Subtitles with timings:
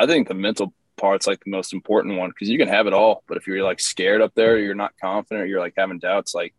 [0.00, 2.94] I think the mental part's like the most important one because you can have it
[2.94, 6.34] all, but if you're like scared up there, you're not confident, you're like having doubts,
[6.34, 6.54] like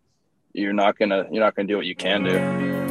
[0.53, 2.90] you're not gonna you're not gonna do what you can do.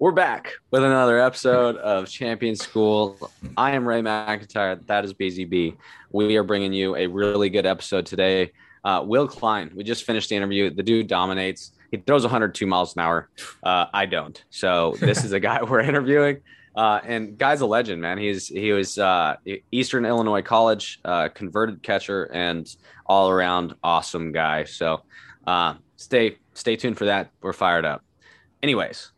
[0.00, 3.18] We're back with another episode of Champion School.
[3.56, 4.86] I am Ray McIntyre.
[4.86, 5.76] That is BZB.
[6.12, 8.52] We are bringing you a really good episode today.
[8.84, 10.70] Uh, Will Klein, we just finished the interview.
[10.70, 11.72] The dude dominates.
[11.90, 13.28] He throws 102 miles an hour.
[13.60, 14.40] Uh, I don't.
[14.50, 16.42] So this is a guy we're interviewing.
[16.76, 18.18] Uh, and guy's a legend, man.
[18.18, 19.34] He's he was uh,
[19.72, 22.72] Eastern Illinois College uh, converted catcher and
[23.06, 24.62] all around awesome guy.
[24.62, 25.02] So
[25.44, 27.32] uh, stay stay tuned for that.
[27.42, 28.04] We're fired up.
[28.62, 29.10] Anyways,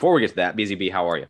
[0.00, 1.26] before we get to that, BZB, how are you?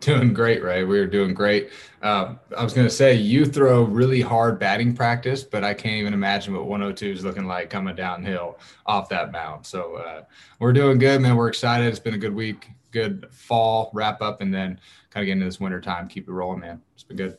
[0.00, 0.86] Doing great, right?
[0.86, 1.70] We are doing great.
[2.02, 5.94] Uh, I was going to say you throw really hard batting practice, but I can't
[5.94, 9.64] even imagine what 102 is looking like coming downhill off that mound.
[9.64, 10.22] So uh,
[10.58, 11.36] we're doing good, man.
[11.36, 11.86] We're excited.
[11.86, 15.44] It's been a good week, good fall wrap up, and then kind of get into
[15.44, 16.08] this winter time.
[16.08, 16.82] Keep it rolling, man.
[16.94, 17.38] It's been good.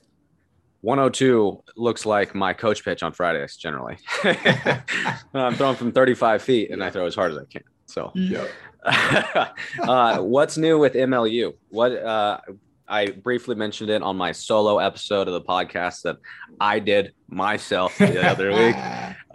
[0.81, 3.97] 102 looks like my coach pitch on Fridays generally.
[5.33, 7.63] I'm throwing from 35 feet and I throw as hard as I can.
[7.87, 8.49] So, yep.
[8.83, 11.53] uh, what's new with MLU?
[11.69, 12.39] What uh,
[12.87, 16.17] I briefly mentioned it on my solo episode of the podcast that
[16.59, 18.75] I did myself the other week,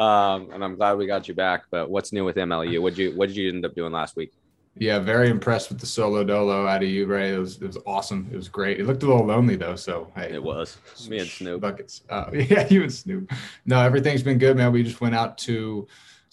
[0.00, 1.64] um, and I'm glad we got you back.
[1.70, 2.82] But what's new with MLU?
[2.82, 4.32] What you what did you end up doing last week?
[4.78, 7.34] Yeah, very impressed with the solo dolo out of you, Ray.
[7.34, 8.28] It was it was awesome.
[8.30, 8.78] It was great.
[8.78, 10.76] It looked a little lonely though, so hey, it was
[11.08, 12.02] me and Snoop buckets.
[12.10, 13.32] Uh, yeah, you and Snoop.
[13.64, 14.72] No, everything's been good, man.
[14.72, 15.86] We just went out to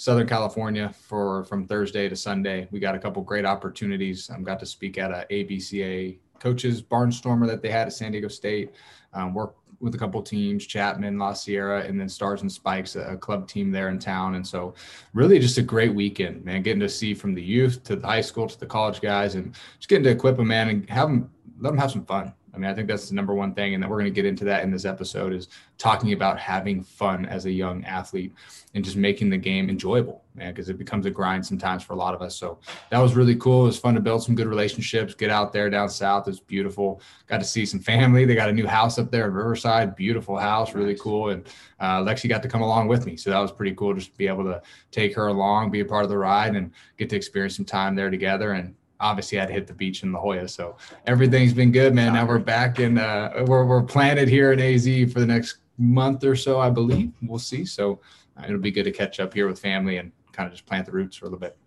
[0.03, 2.67] Southern California for from Thursday to Sunday.
[2.71, 4.29] We got a couple great opportunities.
[4.29, 8.11] I um, got to speak at a ABCA coaches barnstormer that they had at San
[8.11, 8.73] Diego State.
[9.13, 13.15] Um, work with a couple teams, Chapman, La Sierra, and then Stars and Spikes, a
[13.15, 14.35] club team there in town.
[14.35, 14.73] And so,
[15.13, 16.63] really, just a great weekend, man.
[16.63, 19.55] Getting to see from the youth to the high school to the college guys, and
[19.77, 21.31] just getting to equip them, man, and have them
[21.61, 22.33] let them have some fun.
[22.53, 24.25] I mean, I think that's the number one thing, and that we're going to get
[24.25, 25.47] into that in this episode is
[25.79, 28.31] talking about having fun as a young athlete
[28.75, 31.95] and just making the game enjoyable, man, because it becomes a grind sometimes for a
[31.95, 32.35] lot of us.
[32.35, 32.59] So
[32.91, 33.63] that was really cool.
[33.63, 36.27] It was fun to build some good relationships, get out there down south.
[36.27, 37.01] It's beautiful.
[37.27, 38.25] Got to see some family.
[38.25, 41.29] They got a new house up there in Riverside, beautiful house, really cool.
[41.29, 41.47] And
[41.79, 44.17] uh, Lexi got to come along with me, so that was pretty cool just to
[44.17, 47.15] be able to take her along, be a part of the ride, and get to
[47.15, 48.53] experience some time there together.
[48.53, 50.47] And obviously I had to hit the beach in La Jolla.
[50.47, 52.13] So everything's been good, man.
[52.13, 56.23] Now we're back and uh, we're, we're planted here in AZ for the next month
[56.23, 57.11] or so, I believe.
[57.21, 57.65] We'll see.
[57.65, 57.99] So
[58.37, 60.85] uh, it'll be good to catch up here with family and kind of just plant
[60.85, 61.57] the roots for a little bit.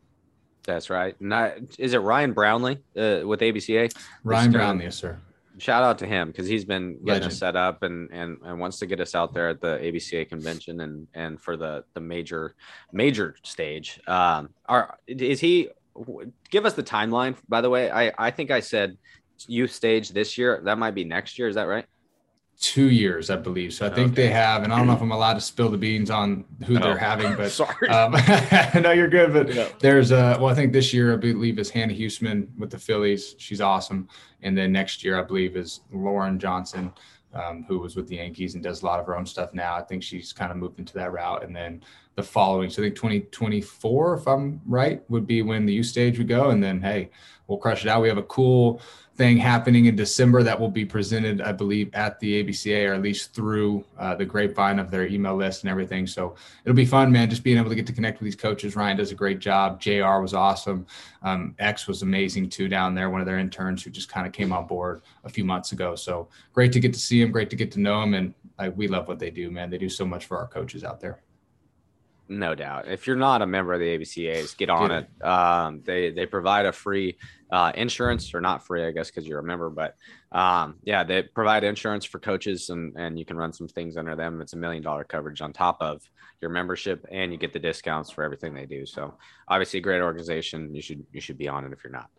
[0.64, 1.14] That's right.
[1.20, 3.94] Not, is it Ryan Brownlee uh, with ABCA?
[4.24, 5.18] Ryan Brownlee, yes, sir.
[5.58, 7.32] Shout out to him because he's been getting Legend.
[7.32, 10.28] us set up and, and and wants to get us out there at the ABCA
[10.28, 12.54] convention and and for the the major
[12.92, 13.98] major stage.
[14.06, 15.70] Um, are is he
[16.50, 17.36] give us the timeline.
[17.48, 18.96] By the way, I I think I said
[19.46, 20.60] youth stage this year.
[20.64, 21.48] That might be next year.
[21.48, 21.86] Is that right?
[22.58, 23.74] Two years, I believe.
[23.74, 24.22] So I think okay.
[24.22, 26.74] they have, and I don't know if I'm allowed to spill the beans on who
[26.74, 26.80] no.
[26.80, 27.88] they're having, but sorry.
[27.90, 28.12] Um,
[28.82, 29.34] no, you're good.
[29.34, 29.68] But yeah.
[29.80, 33.34] there's a well, I think this year I believe is Hannah Huseman with the Phillies.
[33.38, 34.08] She's awesome,
[34.42, 36.92] and then next year I believe is Lauren Johnson.
[37.34, 39.74] Um, who was with the Yankees and does a lot of her own stuff now.
[39.76, 41.44] I think she's kind of moved into that route.
[41.44, 41.82] And then
[42.14, 42.70] the following.
[42.70, 46.50] So I think 2024, if I'm right, would be when the youth stage would go.
[46.50, 47.10] And then, hey,
[47.48, 48.02] we'll crush it out.
[48.02, 48.80] We have a cool
[49.16, 53.02] thing happening in December that will be presented, I believe, at the ABCA or at
[53.02, 56.06] least through uh, the grapevine of their email list and everything.
[56.06, 57.30] So it'll be fun, man.
[57.30, 58.76] Just being able to get to connect with these coaches.
[58.76, 59.80] Ryan does a great job.
[59.80, 60.86] JR was awesome.
[61.22, 64.32] Um, X was amazing too down there, one of their interns who just kind of
[64.32, 65.94] came on board a few months ago.
[65.94, 68.14] So great to get to see him, great to get to know him.
[68.14, 69.70] And like, we love what they do, man.
[69.70, 71.22] They do so much for our coaches out there.
[72.28, 72.88] No doubt.
[72.88, 75.08] If you're not a member of the ABCAs, get on it.
[75.22, 77.18] Um, they they provide a free
[77.52, 79.70] uh, insurance, or not free, I guess, because you're a member.
[79.70, 79.94] But
[80.32, 84.16] um, yeah, they provide insurance for coaches, and and you can run some things under
[84.16, 84.40] them.
[84.40, 86.02] It's a million dollar coverage on top of
[86.40, 88.86] your membership, and you get the discounts for everything they do.
[88.86, 89.14] So
[89.46, 90.74] obviously, a great organization.
[90.74, 92.10] You should you should be on it if you're not.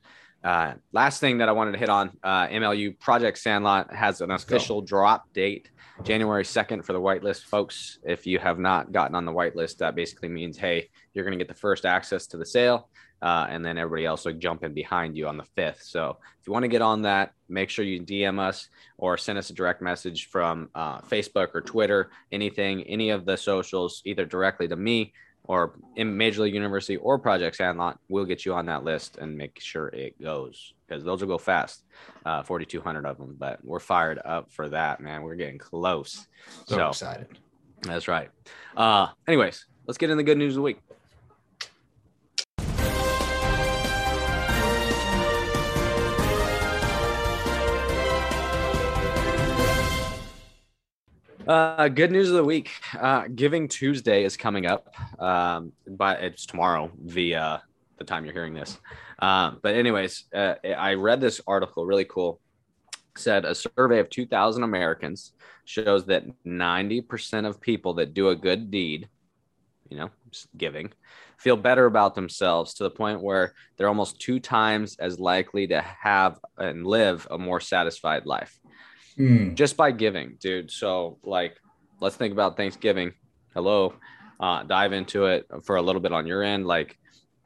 [0.44, 4.32] Uh, last thing that I wanted to hit on uh, MLU Project Sandlot has an
[4.32, 5.70] official drop date
[6.04, 8.00] January 2nd for the whitelist folks.
[8.04, 11.44] If you have not gotten on the whitelist, that basically means, hey, you're going to
[11.44, 12.90] get the first access to the sale.
[13.20, 15.82] Uh, and then everybody else will jump in behind you on the 5th.
[15.82, 18.70] So if you want to get on that, make sure you DM us
[19.00, 23.36] or send us a direct message from uh, Facebook or Twitter, anything, any of the
[23.36, 25.14] socials, either directly to me
[25.48, 29.38] or in Major League University or Project Sandlot, we'll get you on that list and
[29.38, 31.84] make sure it goes because those will go fast.
[32.26, 35.24] Uh, 4,200 of them, but we're fired up for that, man.
[35.24, 36.28] We're getting close.
[36.66, 37.28] So, so excited.
[37.82, 38.30] That's right.
[38.76, 40.80] Uh, anyways, let's get in the good news of the week.
[51.48, 52.72] Uh, good news of the week.
[53.00, 57.64] Uh, Giving Tuesday is coming up, um, but it's tomorrow via
[57.98, 58.78] the time you're hearing this.
[59.20, 62.42] Um, but anyways, uh, I read this article, really cool.
[63.16, 65.32] said a survey of 2,000 Americans
[65.64, 69.08] shows that 90% of people that do a good deed,
[69.90, 70.10] you know,
[70.58, 70.92] giving,
[71.38, 75.80] feel better about themselves to the point where they're almost two times as likely to
[75.80, 78.60] have and live a more satisfied life
[79.18, 79.56] mm.
[79.56, 80.72] just by giving, dude.
[80.72, 81.58] So like,
[82.00, 83.14] let's think about Thanksgiving.
[83.54, 83.94] Hello,
[84.40, 86.68] uh, dive into it for a little bit on your end.
[86.68, 86.98] Like,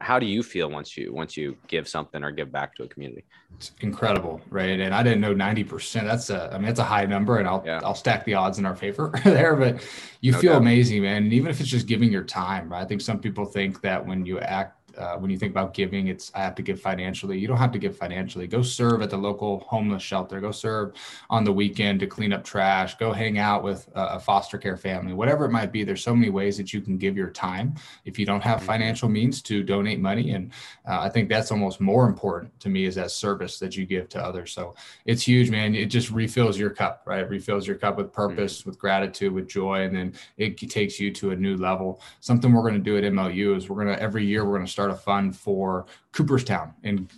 [0.02, 2.88] how do you feel once you once you give something or give back to a
[2.88, 3.24] community?
[3.56, 4.80] It's incredible, right?
[4.80, 6.06] And I didn't know ninety percent.
[6.06, 7.80] That's a I mean that's a high number, and I'll yeah.
[7.84, 9.54] I'll stack the odds in our favor there.
[9.54, 9.86] But
[10.20, 10.62] you no feel doubt.
[10.62, 11.24] amazing, man.
[11.24, 12.82] And even if it's just giving your time, right?
[12.82, 16.08] I think some people think that when you act uh, when you think about giving,
[16.08, 17.38] it's I have to give financially.
[17.38, 18.46] You don't have to give financially.
[18.46, 20.40] Go serve at the local homeless shelter.
[20.40, 20.92] Go serve
[21.30, 22.96] on the weekend to clean up trash.
[22.96, 25.84] Go hang out with a, foster care family, whatever it might be.
[25.84, 27.74] There's so many ways that you can give your time
[28.04, 28.66] if you don't have mm-hmm.
[28.66, 30.32] financial means to donate money.
[30.32, 30.52] And
[30.88, 34.08] uh, I think that's almost more important to me is that service that you give
[34.10, 34.52] to others.
[34.52, 34.74] So
[35.06, 35.74] it's huge, man.
[35.74, 37.20] It just refills your cup, right?
[37.20, 38.70] It refills your cup with purpose, mm-hmm.
[38.70, 42.00] with gratitude, with joy, and then it takes you to a new level.
[42.20, 44.66] Something we're going to do at MLU is we're going to every year we're going
[44.66, 47.08] to start start a fund for Cooperstown and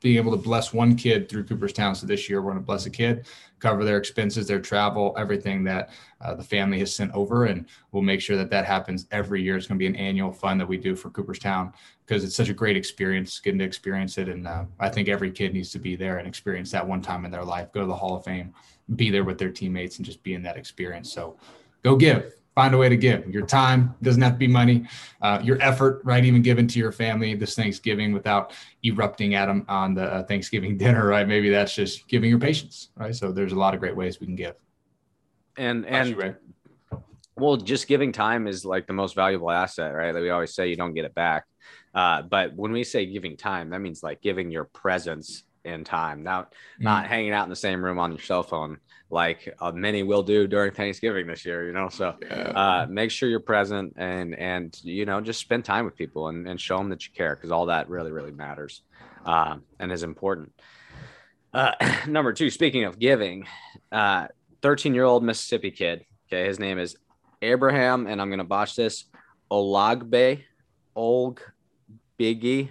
[0.00, 1.94] being able to bless one kid through Cooperstown.
[1.94, 3.26] So this year we're going to bless a kid,
[3.60, 5.90] cover their expenses, their travel, everything that
[6.20, 9.56] uh, the family has sent over, and we'll make sure that that happens every year.
[9.56, 11.72] It's going to be an annual fund that we do for Cooperstown
[12.04, 15.30] because it's such a great experience, getting to experience it, and uh, I think every
[15.30, 17.72] kid needs to be there and experience that one time in their life.
[17.72, 18.52] Go to the Hall of Fame,
[18.96, 21.12] be there with their teammates, and just be in that experience.
[21.12, 21.36] So
[21.84, 23.26] go give find a way to give.
[23.28, 24.86] Your time doesn't have to be money.
[25.20, 28.52] Uh, your effort right even given to your family this thanksgiving without
[28.84, 31.26] erupting at them on the uh, thanksgiving dinner right?
[31.26, 33.14] Maybe that's just giving your patience right?
[33.14, 34.54] So there's a lot of great ways we can give.
[35.56, 36.36] And and you,
[37.36, 40.14] well just giving time is like the most valuable asset right?
[40.14, 41.44] Like we always say you don't get it back.
[41.94, 46.22] Uh, but when we say giving time that means like giving your presence in time
[46.22, 46.84] not mm-hmm.
[46.84, 48.78] not hanging out in the same room on your cell phone
[49.12, 51.90] like uh, many will do during Thanksgiving this year, you know.
[51.90, 52.34] So yeah.
[52.34, 56.48] uh, make sure you're present and and you know just spend time with people and,
[56.48, 58.82] and show them that you care because all that really really matters
[59.26, 60.52] uh, and is important.
[61.52, 61.72] Uh,
[62.08, 63.46] number two, speaking of giving,
[63.92, 64.28] uh,
[64.62, 66.06] 13 year old Mississippi kid.
[66.26, 66.96] Okay, his name is
[67.42, 69.04] Abraham, and I'm gonna botch this.
[69.50, 70.42] Olagbe,
[70.96, 71.40] Olg,
[72.18, 72.70] Biggie,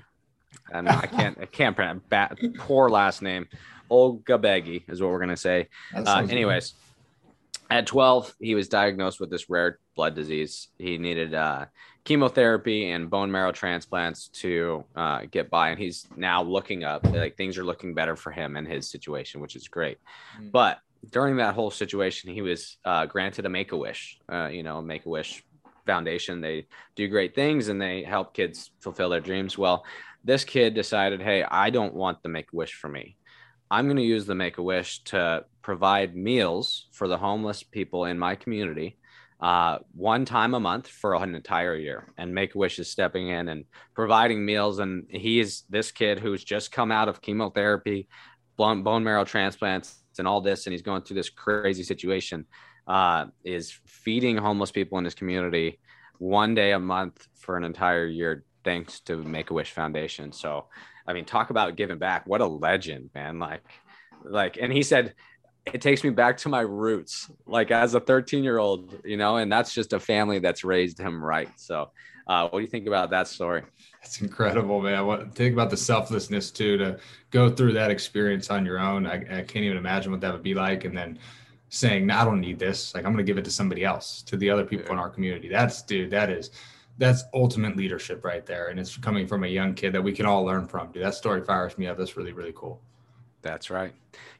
[0.72, 3.48] and I can't I can't pronounce bad, poor last name.
[3.90, 5.68] Ogabegi is what we're going to say.
[5.94, 6.74] Uh, anyways,
[7.70, 10.70] at 12, he was diagnosed with this rare blood disease.
[10.78, 11.66] He needed uh,
[12.04, 15.70] chemotherapy and bone marrow transplants to uh, get by.
[15.70, 19.42] And he's now looking up, like things are looking better for him and his situation,
[19.42, 20.00] which is great.
[20.36, 20.50] Mm-hmm.
[20.50, 20.80] But
[21.12, 24.82] during that whole situation, he was uh, granted a Make a Wish, uh, you know,
[24.82, 25.44] Make a Wish
[25.86, 26.42] Foundation.
[26.42, 29.58] They do great things and they help kids fulfill their dreams.
[29.58, 29.84] Well,
[30.24, 33.18] this kid decided, hey, I don't want the Make a Wish for me.
[33.70, 38.06] I'm going to use the Make a Wish to provide meals for the homeless people
[38.06, 38.98] in my community
[39.40, 42.14] uh, one time a month for an entire year.
[42.18, 44.80] And Make a Wish is stepping in and providing meals.
[44.80, 48.08] And he's this kid who's just come out of chemotherapy,
[48.58, 50.68] bone, marrow transplants, and all this.
[50.68, 52.46] And he's going through this crazy situation.
[52.88, 55.80] Uh, is feeding homeless people in his community
[56.18, 60.32] one day a month for an entire year, thanks to Make a Wish Foundation.
[60.32, 60.66] So
[61.08, 62.28] I mean, talk about giving back.
[62.28, 63.40] What a legend, man.
[63.40, 63.64] Like,
[64.24, 65.14] like, and he said,
[65.66, 69.38] it takes me back to my roots, like as a 13 year old, you know,
[69.38, 71.50] and that's just a family that's raised him right.
[71.58, 71.92] So,
[72.28, 73.64] uh, what do you think about that story?
[74.02, 75.06] That's incredible, man.
[75.06, 77.00] What think about the selflessness too to
[77.30, 79.06] go through that experience on your own.
[79.06, 80.86] I, I can't even imagine what that would be like.
[80.86, 81.20] And then
[81.70, 82.96] saying, no, I don't need this.
[82.96, 84.94] Like, I'm going to give it to somebody else, to the other people yeah.
[84.94, 85.48] in our community.
[85.48, 86.52] That's, dude, that is
[86.98, 88.68] that's ultimate leadership right there.
[88.68, 90.92] And it's coming from a young kid that we can all learn from.
[90.92, 91.98] Dude, that story fires me up.
[91.98, 92.82] That's really, really cool.
[93.42, 93.94] That's right.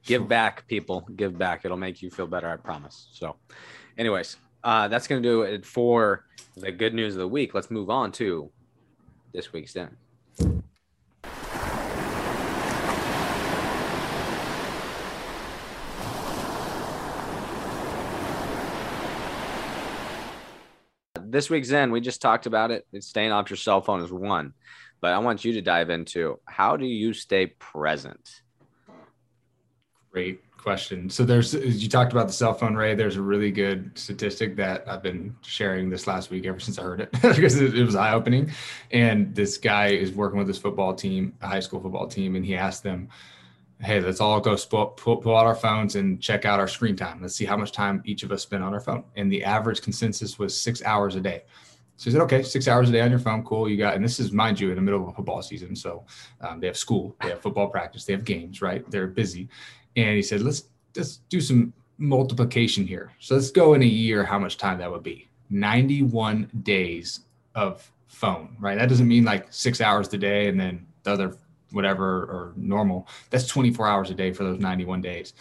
[0.06, 1.08] Give back, people.
[1.16, 1.66] Give back.
[1.66, 3.08] It'll make you feel better, I promise.
[3.14, 3.36] So,
[3.98, 7.54] anyways, uh, that's going to do it for the good news of the week.
[7.54, 8.52] Let's move on to
[9.34, 9.98] this week's den.
[21.32, 22.86] This week's end, we just talked about it.
[22.92, 24.54] It's staying off your cell phone is one,
[25.00, 28.42] but I want you to dive into how do you stay present?
[30.12, 31.10] Great question.
[31.10, 32.94] So there's you talked about the cell phone ray.
[32.96, 36.84] There's a really good statistic that I've been sharing this last week ever since I
[36.84, 38.52] heard it because it, it was eye opening.
[38.92, 42.46] And this guy is working with his football team, a high school football team, and
[42.46, 43.10] he asked them,
[43.82, 47.22] "Hey, let's all go pull, pull out our phones and check out our screen time.
[47.22, 49.82] Let's see how much time each of us spend on our phone." And the average
[49.82, 51.44] consensus was six hours a day.
[51.98, 53.70] So he said, okay, six hours a day on your phone, cool.
[53.70, 55.76] You got, and this is, mind you, in the middle of football season.
[55.76, 56.04] So
[56.40, 58.90] um, they have school, they have football practice, they have games, right?
[58.90, 59.50] They're busy
[59.96, 60.64] and he said, let's
[60.96, 63.12] let's do some multiplication here.
[63.20, 65.30] So let's go in a year how much time that would be.
[65.50, 67.22] 91 days
[67.56, 68.78] of phone, right?
[68.78, 71.38] That doesn't mean like six hours a day and then the other
[71.72, 73.08] whatever or normal.
[73.30, 75.34] That's 24 hours a day for those 91 days.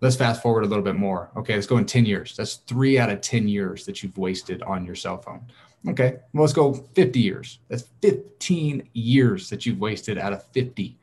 [0.00, 1.30] Let's fast forward a little bit more.
[1.36, 2.36] Okay, let's go in 10 years.
[2.36, 5.40] That's three out of 10 years that you've wasted on your cell phone.
[5.88, 7.58] Okay, well, let's go 50 years.
[7.68, 10.98] That's 15 years that you've wasted out of 50.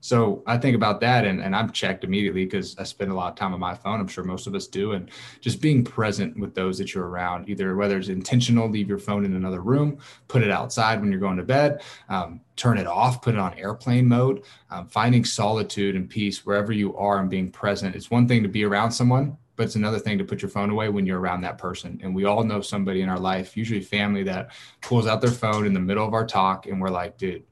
[0.00, 3.32] So I think about that and, and I'm checked immediately because I spend a lot
[3.32, 4.00] of time on my phone.
[4.00, 4.92] I'm sure most of us do.
[4.92, 8.98] And just being present with those that you're around, either whether it's intentional, leave your
[8.98, 12.86] phone in another room, put it outside when you're going to bed, um, turn it
[12.86, 17.28] off, put it on airplane mode, um, finding solitude and peace wherever you are and
[17.30, 17.96] being present.
[17.96, 20.70] It's one thing to be around someone, but it's another thing to put your phone
[20.70, 21.98] away when you're around that person.
[22.04, 25.66] And we all know somebody in our life, usually family, that pulls out their phone
[25.66, 27.42] in the middle of our talk and we're like, dude,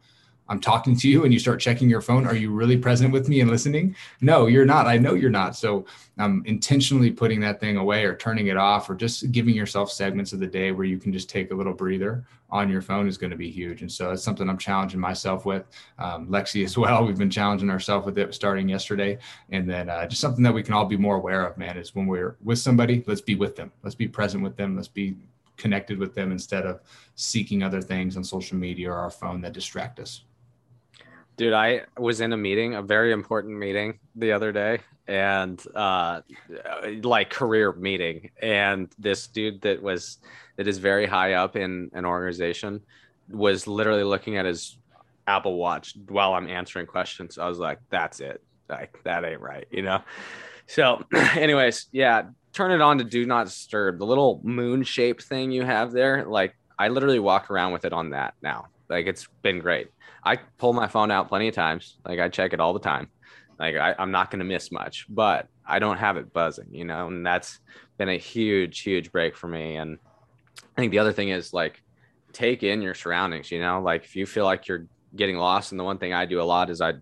[0.49, 2.27] I'm talking to you and you start checking your phone.
[2.27, 3.97] Are you really present with me and listening?
[4.21, 4.87] No, you're not.
[4.87, 5.57] I know you're not.
[5.57, 5.87] So
[6.19, 10.33] I'm intentionally putting that thing away or turning it off or just giving yourself segments
[10.33, 13.19] of the day where you can just take a little breather on your phone is
[13.19, 13.83] going to be huge.
[13.83, 15.65] And so it's something I'm challenging myself with.
[15.99, 17.05] Um, Lexi as well.
[17.05, 19.19] We've been challenging ourselves with it starting yesterday.
[19.51, 21.95] And then uh, just something that we can all be more aware of, man, is
[21.95, 23.73] when we're with somebody, let's be with them.
[23.83, 24.77] Let's be present with them.
[24.77, 25.17] Let's be
[25.57, 26.81] connected with them instead of
[27.15, 30.23] seeking other things on social media or our phone that distract us.
[31.37, 36.23] Dude, I was in a meeting, a very important meeting the other day, and uh,
[37.03, 40.19] like career meeting, and this dude that was
[40.57, 42.81] that is very high up in an organization
[43.29, 44.79] was literally looking at his
[45.27, 47.39] Apple Watch while I'm answering questions.
[47.39, 50.03] I was like, "That's it, like that ain't right," you know.
[50.67, 51.05] So,
[51.37, 53.99] anyways, yeah, turn it on to do not disturb.
[53.99, 57.93] The little moon shaped thing you have there, like I literally walk around with it
[57.93, 58.69] on that now.
[58.89, 59.89] Like it's been great.
[60.25, 61.99] I pull my phone out plenty of times.
[62.05, 63.09] Like I check it all the time.
[63.59, 66.85] Like I, I'm not going to miss much, but I don't have it buzzing, you
[66.85, 67.59] know, and that's
[67.99, 69.77] been a huge, huge break for me.
[69.77, 69.99] And
[70.77, 71.83] I think the other thing is like
[72.33, 75.73] take in your surroundings, you know, like if you feel like you're getting lost.
[75.73, 76.95] And the one thing I do a lot is I,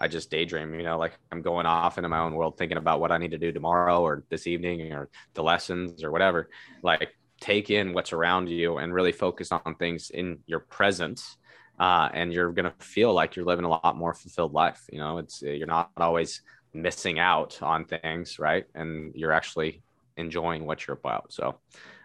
[0.00, 3.00] I just daydream, you know, like I'm going off into my own world thinking about
[3.00, 6.48] what I need to do tomorrow or this evening or the lessons or whatever.
[6.82, 11.38] Like take in what's around you and really focus on things in your presence
[11.78, 14.84] uh, and you're going to feel like you're living a lot more fulfilled life.
[14.92, 16.42] You know, it's you're not always
[16.74, 18.64] missing out on things, right?
[18.74, 19.82] And you're actually
[20.16, 21.32] enjoying what you're about.
[21.32, 21.58] So,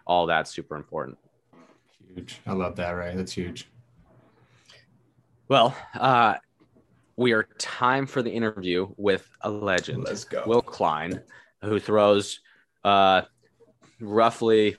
[0.06, 1.18] all that's super important.
[2.14, 2.38] Huge.
[2.46, 2.90] I love that.
[2.90, 3.68] Right, that's huge.
[5.48, 6.36] Well, uh,
[7.16, 10.04] we are time for the interview with a legend.
[10.04, 10.44] Let's go.
[10.46, 11.20] Will Klein,
[11.62, 12.40] who throws
[12.84, 13.22] uh,
[14.00, 14.76] roughly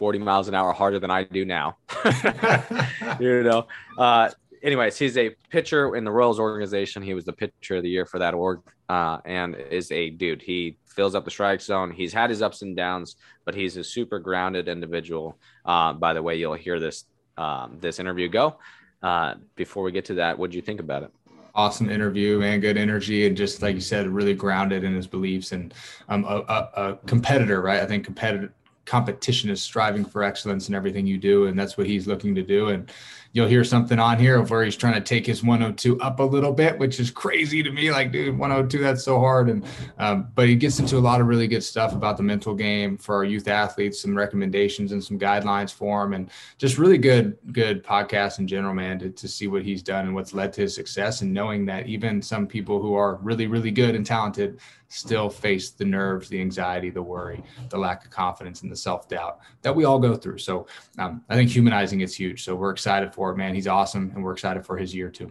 [0.00, 1.76] 40 miles an hour harder than I do now.
[3.20, 3.66] you know,
[3.98, 4.30] uh,
[4.62, 7.02] anyways, he's a pitcher in the Royals organization.
[7.02, 10.40] He was the pitcher of the year for that org, uh, and is a dude.
[10.40, 11.90] He fills up the strike zone.
[11.90, 15.36] He's had his ups and downs, but he's a super grounded individual.
[15.66, 17.04] Uh, by the way, you'll hear this
[17.36, 18.56] um, this interview go.
[19.02, 21.12] Uh, before we get to that, what do you think about it?
[21.52, 25.50] awesome interview, and Good energy, and just like you said, really grounded in his beliefs
[25.50, 25.74] and
[26.08, 27.80] um, a, a, a, competitor, right?
[27.80, 28.52] I think competitive
[28.84, 32.42] competition is striving for excellence in everything you do and that's what he's looking to
[32.42, 32.68] do.
[32.68, 32.90] And
[33.32, 36.22] you'll hear something on here of where he's trying to take his 102 up a
[36.22, 39.64] little bit which is crazy to me like dude 102 that's so hard and
[39.98, 42.96] um, but he gets into a lot of really good stuff about the mental game
[42.96, 47.36] for our youth athletes some recommendations and some guidelines for them and just really good
[47.52, 50.62] good podcast in general man to, to see what he's done and what's led to
[50.62, 54.58] his success and knowing that even some people who are really really good and talented
[54.90, 59.08] still face the nerves, the anxiety, the worry, the lack of confidence, and the self
[59.08, 60.38] doubt that we all go through.
[60.38, 60.66] So
[60.98, 62.44] um, I think humanizing is huge.
[62.44, 63.54] So we're excited for it, man.
[63.54, 65.30] He's awesome, and we're excited for his year too.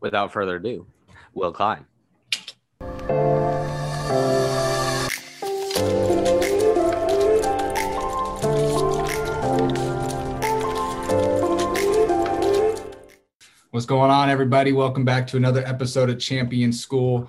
[0.00, 0.86] Without further ado,
[1.34, 1.84] Will Klein.
[13.72, 14.72] What's going on, everybody?
[14.72, 17.28] Welcome back to another episode of Champion School.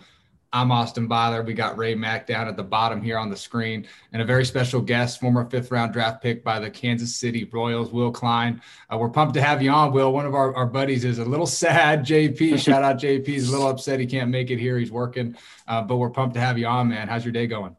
[0.53, 1.43] I'm Austin Byler.
[1.43, 4.43] We got Ray Mack down at the bottom here on the screen, and a very
[4.43, 8.61] special guest, former fifth round draft pick by the Kansas City Royals, Will Klein.
[8.89, 10.11] Uh, we're pumped to have you on, Will.
[10.11, 12.01] One of our, our buddies is a little sad.
[12.05, 13.25] JP, shout out JP.
[13.25, 14.77] He's a little upset he can't make it here.
[14.77, 15.37] He's working,
[15.69, 17.07] uh, but we're pumped to have you on, man.
[17.07, 17.77] How's your day going?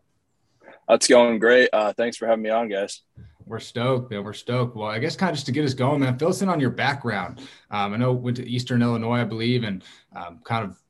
[0.88, 1.68] That's going great.
[1.74, 3.02] Uh, thanks for having me on, guys.
[3.44, 4.24] We're stoked, man.
[4.24, 4.76] We're stoked.
[4.76, 6.18] Well, I guess kind of just to get us going, man.
[6.18, 7.40] Fill us in on your background.
[7.70, 9.84] Um, I know went to Eastern Illinois, I believe, and
[10.16, 10.81] um, kind of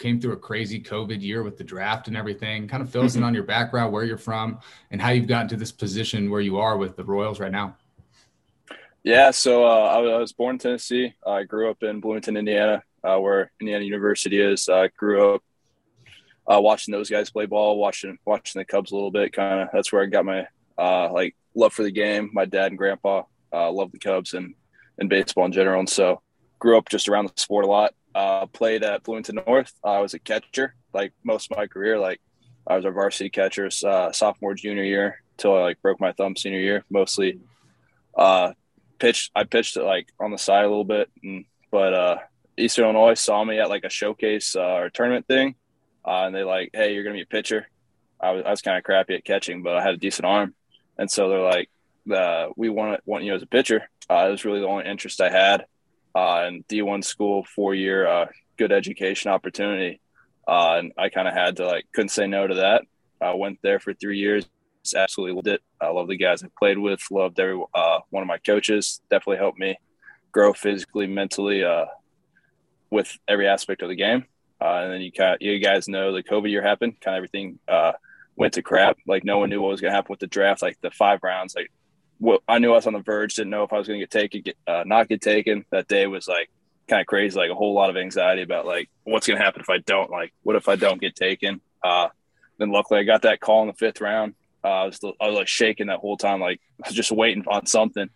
[0.00, 2.66] came through a crazy COVID year with the draft and everything.
[2.66, 3.28] Kind of fill us in mm-hmm.
[3.28, 4.58] on your background, where you're from,
[4.90, 7.76] and how you've gotten to this position where you are with the Royals right now.
[9.02, 11.14] Yeah, so uh, I was born in Tennessee.
[11.26, 14.68] I grew up in Bloomington, Indiana, uh, where Indiana University is.
[14.68, 15.42] I grew up
[16.50, 19.32] uh, watching those guys play ball, watching watching the Cubs a little bit.
[19.32, 22.30] Kind of that's where I got my uh, like love for the game.
[22.32, 24.54] My dad and grandpa uh, love the Cubs and
[24.98, 26.20] and baseball in general, and so
[26.58, 27.94] grew up just around the sport a lot.
[28.12, 29.72] Uh, played at Bloomington North.
[29.84, 31.98] I was a catcher, like most of my career.
[31.98, 32.20] Like
[32.66, 36.34] I was a varsity catcher, uh, sophomore, junior year, till I like broke my thumb
[36.36, 36.84] senior year.
[36.90, 37.38] Mostly,
[38.16, 38.52] uh,
[38.98, 39.30] pitched.
[39.36, 42.16] I pitched it like on the side a little bit, and, but uh,
[42.56, 45.54] Eastern Illinois saw me at like a showcase uh, or tournament thing,
[46.04, 47.68] uh, and they like, hey, you're gonna be a pitcher.
[48.20, 50.54] I was, I was kind of crappy at catching, but I had a decent arm,
[50.98, 51.70] and so they're like,
[52.12, 53.88] uh, we want want you as a pitcher.
[54.08, 55.64] Uh, it was really the only interest I had
[56.14, 58.26] uh, and D1 school, four year, uh,
[58.56, 60.00] good education opportunity.
[60.46, 62.82] Uh, and I kind of had to like, couldn't say no to that.
[63.20, 64.46] I went there for three years.
[64.96, 65.62] Absolutely loved it.
[65.80, 69.36] I love the guys I played with, loved every, uh, one of my coaches, definitely
[69.36, 69.76] helped me
[70.32, 71.84] grow physically, mentally, uh,
[72.90, 74.24] with every aspect of the game.
[74.60, 77.58] Uh, and then you kind you guys know the COVID year happened, kind of everything,
[78.36, 78.96] went to crap.
[79.06, 80.62] Like no one knew what was going to happen with the draft.
[80.62, 81.70] Like the five rounds, like
[82.20, 83.34] well, I knew I was on the verge.
[83.34, 85.64] Didn't know if I was going to get taken, get, uh, not get taken.
[85.70, 86.50] That day was like
[86.88, 89.62] kind of crazy, like a whole lot of anxiety about like what's going to happen
[89.62, 90.10] if I don't.
[90.10, 91.60] Like, what if I don't get taken?
[91.82, 92.08] Uh,
[92.58, 94.34] then luckily I got that call in the fifth round.
[94.62, 97.44] Uh, I was I was like shaking that whole time, like I was just waiting
[97.46, 98.10] on something.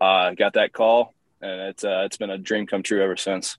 [0.00, 3.58] Uh, got that call, and it's uh, it's been a dream come true ever since.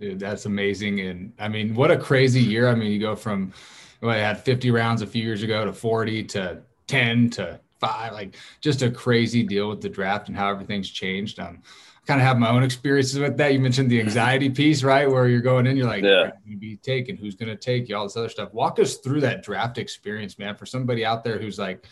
[0.00, 2.68] Dude, that's amazing, and I mean, what a crazy year!
[2.68, 3.52] I mean, you go from
[4.00, 8.12] well, I had 50 rounds a few years ago to 40 to 10 to five,
[8.12, 11.38] like just a crazy deal with the draft and how everything's changed.
[11.38, 13.52] Um, I kind of have my own experiences with that.
[13.52, 15.10] You mentioned the anxiety piece, right?
[15.10, 16.32] Where you're going in, you're like, yeah.
[16.46, 17.16] you be taken?
[17.16, 17.96] Who's going to take you?
[17.96, 18.52] All this other stuff.
[18.52, 20.54] Walk us through that draft experience, man.
[20.56, 21.86] For somebody out there who's like,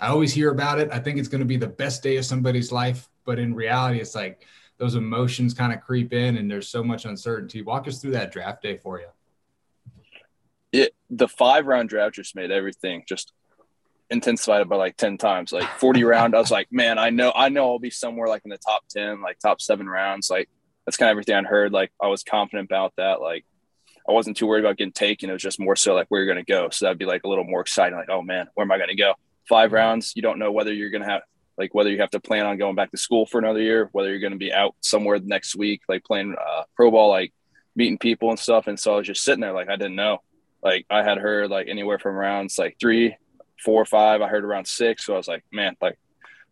[0.00, 0.90] I always hear about it.
[0.92, 4.00] I think it's going to be the best day of somebody's life, but in reality,
[4.00, 4.44] it's like
[4.76, 7.62] those emotions kind of creep in, and there's so much uncertainty.
[7.62, 9.06] Walk us through that draft day for you.
[10.72, 13.32] It, the five round draft just made everything just
[14.10, 15.52] intensified it by like 10 times.
[15.52, 18.42] Like 40 round i was like man i know i know i'll be somewhere like
[18.44, 20.30] in the top 10 like top seven rounds.
[20.30, 20.48] Like
[20.84, 21.72] that's kind of everything i heard.
[21.72, 23.20] Like i was confident about that.
[23.20, 23.44] Like
[24.08, 25.30] i wasn't too worried about getting taken.
[25.30, 26.68] It was just more so like where you're going to go.
[26.70, 28.88] So that'd be like a little more exciting like oh man where am i going
[28.88, 29.14] to go?
[29.48, 31.22] Five rounds you don't know whether you're going to have
[31.56, 34.10] like whether you have to plan on going back to school for another year whether
[34.10, 37.32] you're going to be out somewhere next week like playing uh, pro ball like
[37.76, 38.66] meeting people and stuff.
[38.66, 40.18] And so i was just sitting there like i didn't know.
[40.62, 43.16] Like i had heard like anywhere from rounds like three
[43.62, 44.22] four or five.
[44.22, 45.04] I heard around six.
[45.06, 45.98] So I was like, man, like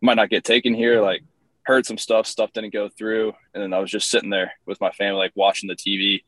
[0.01, 1.01] might not get taken here.
[1.01, 1.23] Like
[1.63, 3.33] heard some stuff, stuff didn't go through.
[3.53, 6.23] And then I was just sitting there with my family, like watching the TV.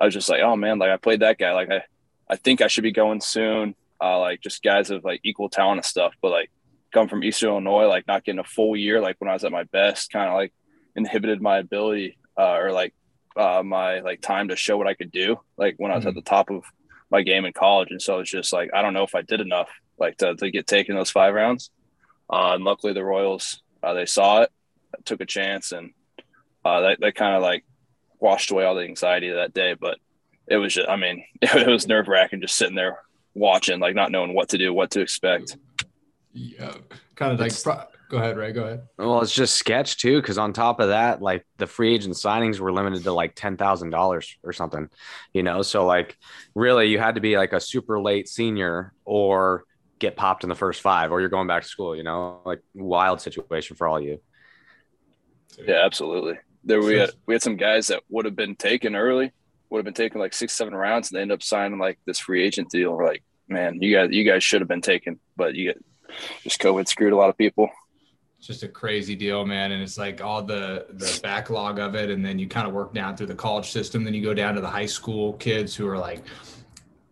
[0.00, 1.52] I was just like, oh man, like I played that guy.
[1.52, 1.82] Like I,
[2.28, 3.74] I think I should be going soon.
[4.02, 6.50] Uh, like just guys of like equal talent and stuff, but like
[6.92, 9.52] come from Eastern Illinois, like not getting a full year, like when I was at
[9.52, 10.52] my best, kind of like
[10.96, 12.94] inhibited my ability uh, or like
[13.36, 15.38] uh, my like time to show what I could do.
[15.56, 16.08] Like when I was mm-hmm.
[16.10, 16.64] at the top of
[17.10, 19.40] my game in college, and so it's just like I don't know if I did
[19.40, 19.68] enough
[20.02, 21.70] like to, to get taken those five rounds.
[22.30, 24.50] Uh, and luckily the Royals, uh, they saw it,
[25.04, 25.92] took a chance, and
[26.64, 27.64] uh, that, that kind of like
[28.20, 29.74] washed away all the anxiety of that day.
[29.74, 29.98] But
[30.46, 32.98] it was just, I mean, it, was nerve wracking just sitting there
[33.34, 35.56] watching, like not knowing what to do, what to expect.
[36.32, 36.74] Yeah.
[37.14, 38.82] Kind of like, pro- go ahead, Ray, go ahead.
[38.98, 40.20] Well, it's just sketch too.
[40.22, 44.34] Cause on top of that, like the free agent signings were limited to like $10,000
[44.42, 44.88] or something,
[45.32, 45.62] you know?
[45.62, 46.16] So like
[46.54, 49.64] really you had to be like a super late senior or
[50.02, 52.60] get popped in the first five or you're going back to school, you know, like
[52.74, 54.20] wild situation for all you.
[55.64, 56.38] Yeah, absolutely.
[56.64, 59.32] There we had we had some guys that would have been taken early,
[59.70, 62.18] would have been taken like six, seven rounds, and they end up signing like this
[62.18, 62.92] free agent deal.
[62.92, 65.84] We're like, man, you guys, you guys should have been taken, but you get
[66.42, 67.68] just COVID screwed a lot of people.
[68.38, 69.70] It's just a crazy deal, man.
[69.70, 72.92] And it's like all the the backlog of it, and then you kind of work
[72.92, 74.02] down through the college system.
[74.02, 76.22] Then you go down to the high school kids who are like,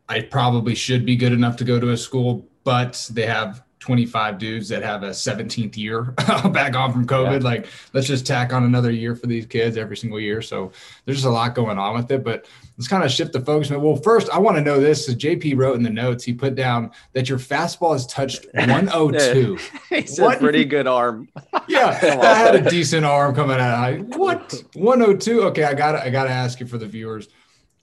[0.09, 4.37] I probably should be good enough to go to a school, but they have 25
[4.37, 6.03] dudes that have a 17th year
[6.53, 7.41] back on from COVID.
[7.41, 7.49] Yeah.
[7.49, 10.43] Like, let's just tack on another year for these kids every single year.
[10.43, 10.71] So
[11.05, 12.23] there's just a lot going on with it.
[12.23, 12.47] But
[12.77, 13.71] let's kind of shift the focus.
[13.71, 15.07] Well, first, I want to know this.
[15.07, 19.59] So JP wrote in the notes, he put down that your fastball has touched 102.
[19.89, 21.31] He's a pretty good arm.
[21.67, 23.83] yeah, I had a decent arm coming out.
[23.83, 25.43] I what 102?
[25.45, 27.29] Okay, I got I got to ask you for the viewers.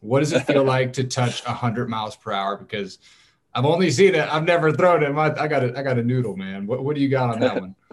[0.01, 2.55] What does it feel like to touch 100 miles per hour?
[2.55, 2.99] Because
[3.53, 4.27] I've only seen it.
[4.31, 5.09] I've never thrown it.
[5.09, 6.67] I, I got a, I got a noodle, man.
[6.67, 7.75] What, what do you got on that one?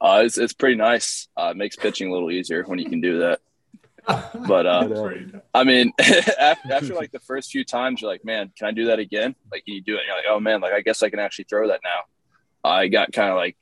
[0.00, 1.28] Uh, it's, it's pretty nice.
[1.34, 3.40] Uh, it makes pitching a little easier when you can do that.
[4.46, 5.06] But uh,
[5.54, 8.86] I mean, after, after, like the first few times, you're like, man, can I do
[8.86, 9.34] that again?
[9.50, 10.00] Like, can you do it?
[10.00, 12.68] And you're like, oh man, like I guess I can actually throw that now.
[12.70, 13.56] I got kind of like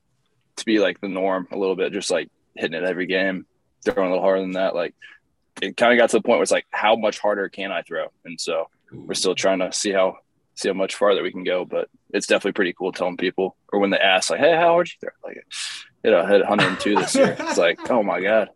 [0.56, 3.46] to be like the norm a little bit, just like hitting it every game,
[3.84, 4.74] throwing a little harder than that.
[4.74, 4.96] Like
[5.60, 7.82] it kind of got to the point where it's like, how much harder can I
[7.82, 8.06] throw?
[8.24, 10.16] And so we're still trying to see how
[10.62, 11.64] see how much farther we can go.
[11.64, 14.88] But it's definitely pretty cool telling people, or when they ask, like, "Hey, how hard
[14.88, 15.44] you throw?" Like,
[16.04, 17.36] you know, I hit 102 this year.
[17.38, 18.50] It's like, oh my god,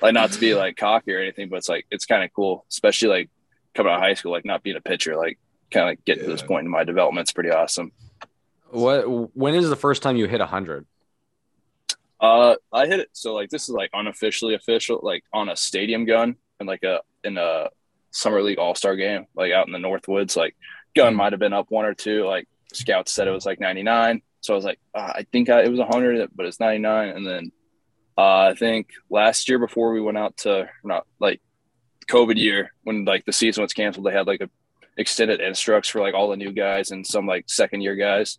[0.00, 2.64] like not to be like cocky or anything, but it's like it's kind of cool,
[2.70, 3.30] especially like
[3.74, 5.38] coming out of high school, like not being a pitcher, like
[5.70, 6.28] kind of getting yeah.
[6.28, 7.24] to this point in my development.
[7.24, 7.92] It's pretty awesome.
[8.70, 9.36] What?
[9.36, 10.86] When is the first time you hit 100?
[12.20, 13.08] Uh, I hit it.
[13.12, 17.00] So like this is like unofficially official, like on a stadium gun and like a
[17.24, 17.68] in a
[18.12, 20.36] summer league all star game, like out in the Northwoods.
[20.36, 20.56] Like
[20.94, 22.24] gun might have been up one or two.
[22.26, 24.22] Like scouts said it was like 99.
[24.40, 27.08] So I was like, uh, I think I, it was 100, but it's 99.
[27.10, 27.52] And then
[28.18, 31.40] uh, I think last year before we went out to not like
[32.08, 34.50] COVID year when like the season was canceled, they had like a
[34.96, 38.38] extended instructs for like all the new guys and some like second year guys.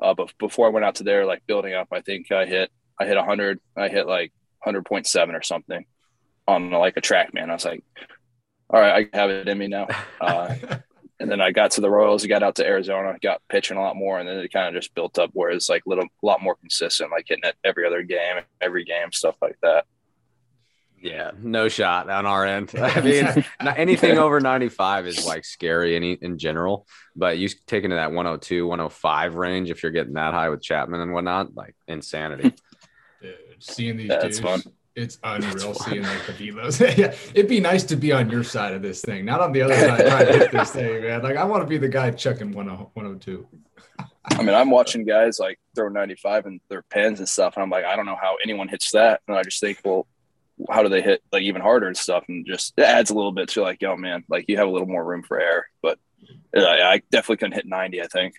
[0.00, 2.70] Uh, but before I went out to there, like building up, I think I hit
[2.98, 3.60] I hit 100.
[3.76, 4.32] I hit like
[4.66, 5.84] 100.7 or something
[6.48, 7.50] on like a TrackMan.
[7.50, 7.84] I was like,
[8.70, 9.88] all right, I have it in me now.
[10.20, 10.54] Uh,
[11.18, 13.96] and then I got to the Royals, got out to Arizona, got pitching a lot
[13.96, 16.26] more, and then it kind of just built up where it's like a little, a
[16.26, 19.86] lot more consistent, like hitting it every other game, every game, stuff like that.
[21.00, 22.72] Yeah, no shot on our end.
[22.78, 23.44] I mean,
[23.76, 28.66] anything over 95 is like scary any in general, but you taking to that 102,
[28.66, 32.52] 105 range if you're getting that high with Chapman and whatnot, like insanity.
[33.22, 34.62] Dude, seeing these yeah, dudes, fun
[34.96, 36.80] it's unreal seeing like the velos.
[36.96, 39.62] yeah, it'd be nice to be on your side of this thing, not on the
[39.62, 41.22] other side trying to hit this thing, man.
[41.22, 43.46] Like I want to be the guy chucking 102.
[44.28, 47.70] I mean, I'm watching guys like throw 95 and their pens and stuff, and I'm
[47.70, 49.20] like, I don't know how anyone hits that.
[49.28, 50.06] And I just think, well,
[50.70, 52.24] how do they hit like even harder and stuff?
[52.28, 54.70] And just it adds a little bit to like, oh man, like you have a
[54.70, 55.66] little more room for error.
[55.82, 55.98] But
[56.56, 58.02] uh, I definitely couldn't hit 90.
[58.02, 58.34] I think.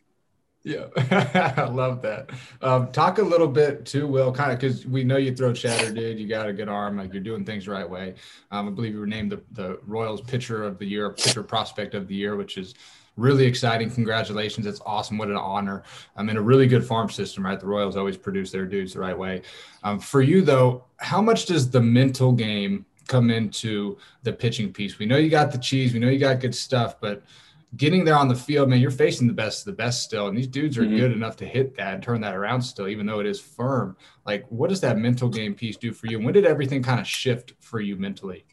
[0.68, 0.88] Yeah,
[1.58, 2.32] I love that.
[2.62, 5.94] Um, talk a little bit too, Will, kind of because we know you throw chatter,
[5.94, 6.20] dude.
[6.20, 8.16] You got a good arm, like you're doing things right way.
[8.52, 11.96] Um, I believe you were named the, the Royals Pitcher of the Year, Pitcher Prospect
[11.96, 12.76] of the Year, which is
[13.16, 13.90] really exciting.
[13.90, 14.66] Congratulations.
[14.66, 15.18] That's awesome.
[15.18, 15.84] What an honor.
[16.18, 17.58] I'm in a really good farm system, right?
[17.58, 19.44] The Royals always produce their dudes the right way.
[19.86, 25.00] Um, for you, though, how much does the mental game come into the pitching piece?
[25.00, 27.24] We know you got the cheese, we know you got good stuff, but–
[27.78, 30.28] getting there on the field, man, you're facing the best of the best still.
[30.28, 30.98] And these dudes are mm-hmm.
[30.98, 33.96] good enough to hit that and turn that around still, even though it is firm.
[34.26, 36.20] Like, what does that mental game piece do for you?
[36.20, 38.46] When did everything kind of shift for you mentally?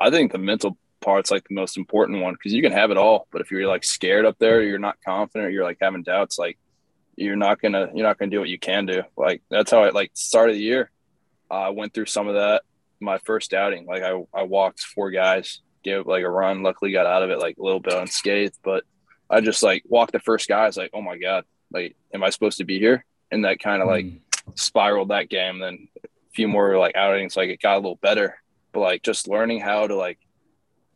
[0.00, 2.96] I think the mental part's like the most important one because you can have it
[2.96, 6.38] all, but if you're like scared up there, you're not confident, you're like having doubts,
[6.38, 6.56] like
[7.16, 9.02] you're not gonna you're not gonna do what you can do.
[9.16, 10.90] Like that's how I like start of the year.
[11.50, 12.62] Uh, I went through some of that
[13.00, 13.86] my first outing.
[13.86, 15.60] Like I I walked four guys
[15.96, 16.62] like a run.
[16.62, 18.58] Luckily, got out of it like a little bit unscathed.
[18.62, 18.84] But
[19.30, 20.64] I just like walked the first guy.
[20.64, 23.04] I was like, oh my god, like, am I supposed to be here?
[23.30, 24.20] And that kind of like mm.
[24.54, 25.58] spiraled that game.
[25.58, 28.40] Then a few more like outings, like it got a little better.
[28.72, 30.18] But like just learning how to like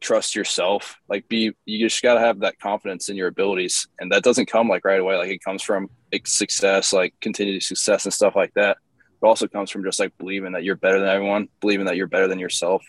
[0.03, 4.13] trust yourself, like be you just got to have that confidence in your abilities, and
[4.13, 5.17] that doesn't come like right away.
[5.17, 8.77] Like it comes from like, success, like continued success and stuff like that.
[9.23, 12.09] It also comes from just like believing that you're better than everyone, believing that you're
[12.09, 12.85] better than yourself,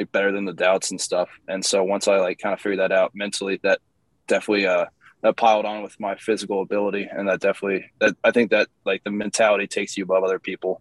[0.00, 1.28] like better than the doubts and stuff.
[1.46, 3.80] And so once I like kind of figured that out mentally, that
[4.26, 4.86] definitely uh
[5.22, 9.04] that piled on with my physical ability, and that definitely that I think that like
[9.04, 10.80] the mentality takes you above other people.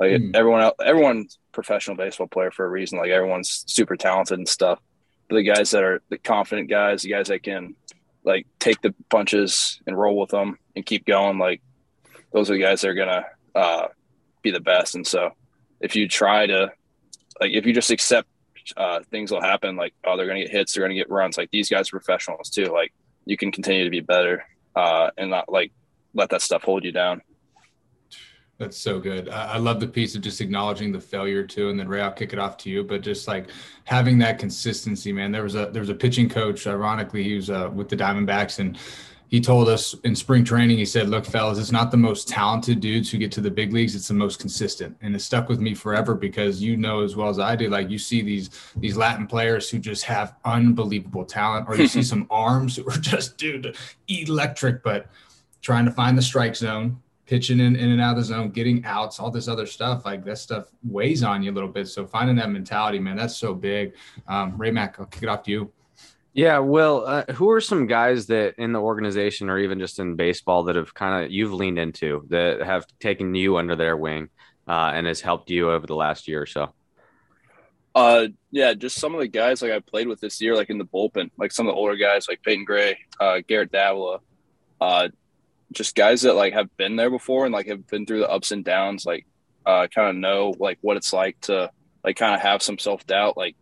[0.00, 0.34] Like mm.
[0.34, 2.98] everyone else, everyone's professional baseball player for a reason.
[2.98, 4.80] Like everyone's super talented and stuff.
[5.28, 7.76] But the guys that are the confident guys, the guys that can
[8.24, 11.62] like take the punches and roll with them and keep going, like
[12.32, 13.86] those are the guys that are gonna uh,
[14.42, 14.96] be the best.
[14.96, 15.30] And so
[15.80, 16.72] if you try to
[17.40, 18.28] like if you just accept
[18.76, 19.76] uh, things will happen.
[19.76, 21.36] Like, oh, they're going to get hits, they're going to get runs.
[21.36, 22.66] Like these guys are professionals too.
[22.66, 22.92] Like
[23.24, 25.72] you can continue to be better uh, and not like
[26.14, 27.22] let that stuff hold you down.
[28.58, 29.28] That's so good.
[29.28, 32.32] I love the piece of just acknowledging the failure too, and then Ray, I'll kick
[32.32, 32.82] it off to you.
[32.82, 33.50] But just like
[33.84, 35.30] having that consistency, man.
[35.30, 36.66] There was a there was a pitching coach.
[36.66, 38.78] Ironically, he was uh, with the Diamondbacks, and
[39.28, 42.80] he told us in spring training, he said, Look, fellas, it's not the most talented
[42.80, 44.96] dudes who get to the big leagues, it's the most consistent.
[45.00, 47.90] And it stuck with me forever because you know as well as I do, like
[47.90, 52.26] you see these these Latin players who just have unbelievable talent, or you see some
[52.30, 53.76] arms who are just dude
[54.08, 55.08] electric, but
[55.60, 58.84] trying to find the strike zone, pitching in, in and out of the zone, getting
[58.84, 61.88] outs, all this other stuff, like that stuff weighs on you a little bit.
[61.88, 63.94] So finding that mentality, man, that's so big.
[64.28, 65.72] Um, Ray Mac, I'll kick it off to you.
[66.36, 70.16] Yeah, well, uh, who are some guys that in the organization or even just in
[70.16, 74.28] baseball that have kind of you've leaned into that have taken you under their wing
[74.68, 76.74] uh, and has helped you over the last year or so?
[77.94, 80.76] Uh, yeah, just some of the guys like I played with this year, like in
[80.76, 84.18] the bullpen, like some of the older guys like Peyton Gray, uh, Garrett Davila,
[84.78, 85.08] uh,
[85.72, 88.52] just guys that like have been there before and like have been through the ups
[88.52, 89.24] and downs, like
[89.64, 91.70] uh, kind of know like what it's like to
[92.04, 93.56] like kind of have some self doubt, like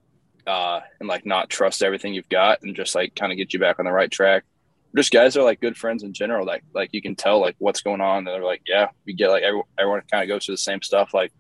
[0.47, 3.59] uh, and like not trust everything you've got and just like kind of get you
[3.59, 4.45] back on the right track.
[4.97, 6.47] Just guys are like good friends in general.
[6.47, 8.25] Like like you can tell like what's going on.
[8.25, 11.15] They're like, yeah, we get like everyone, everyone kind of goes through the same stuff.
[11.15, 11.33] Like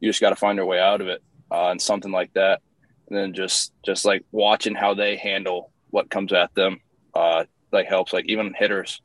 [0.00, 2.60] you just got to find your way out of it uh, and something like that.
[3.08, 6.80] And then just just like watching how they handle what comes at them
[7.14, 8.12] uh, like helps.
[8.12, 9.02] Like even hitters,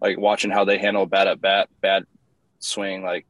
[0.00, 2.04] like watching how they handle bad at bat, bad
[2.60, 3.26] swing, like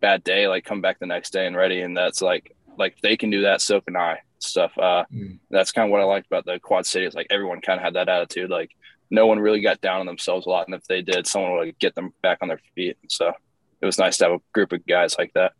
[0.00, 1.80] bad day, like come back the next day and ready.
[1.80, 4.72] And that's like like they can do that, so can I stuff.
[4.76, 5.38] Uh, mm.
[5.50, 7.06] That's kind of what I liked about the Quad City.
[7.06, 8.50] Is like everyone kind of had that attitude.
[8.50, 8.70] Like
[9.10, 11.78] no one really got down on themselves a lot, and if they did, someone would
[11.78, 12.96] get them back on their feet.
[13.08, 13.32] So
[13.80, 15.52] it was nice to have a group of guys like that.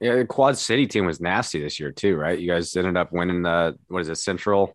[0.00, 2.38] Yeah, the Quad City team was nasty this year too, right?
[2.38, 4.74] You guys ended up winning the what is it, Central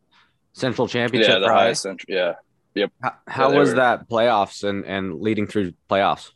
[0.54, 1.34] Central Championship?
[1.34, 2.18] Yeah, the High-A Central.
[2.18, 2.34] Yeah.
[2.76, 2.92] Yep.
[3.02, 6.32] How, how yeah, was were, that playoffs and and leading through playoffs?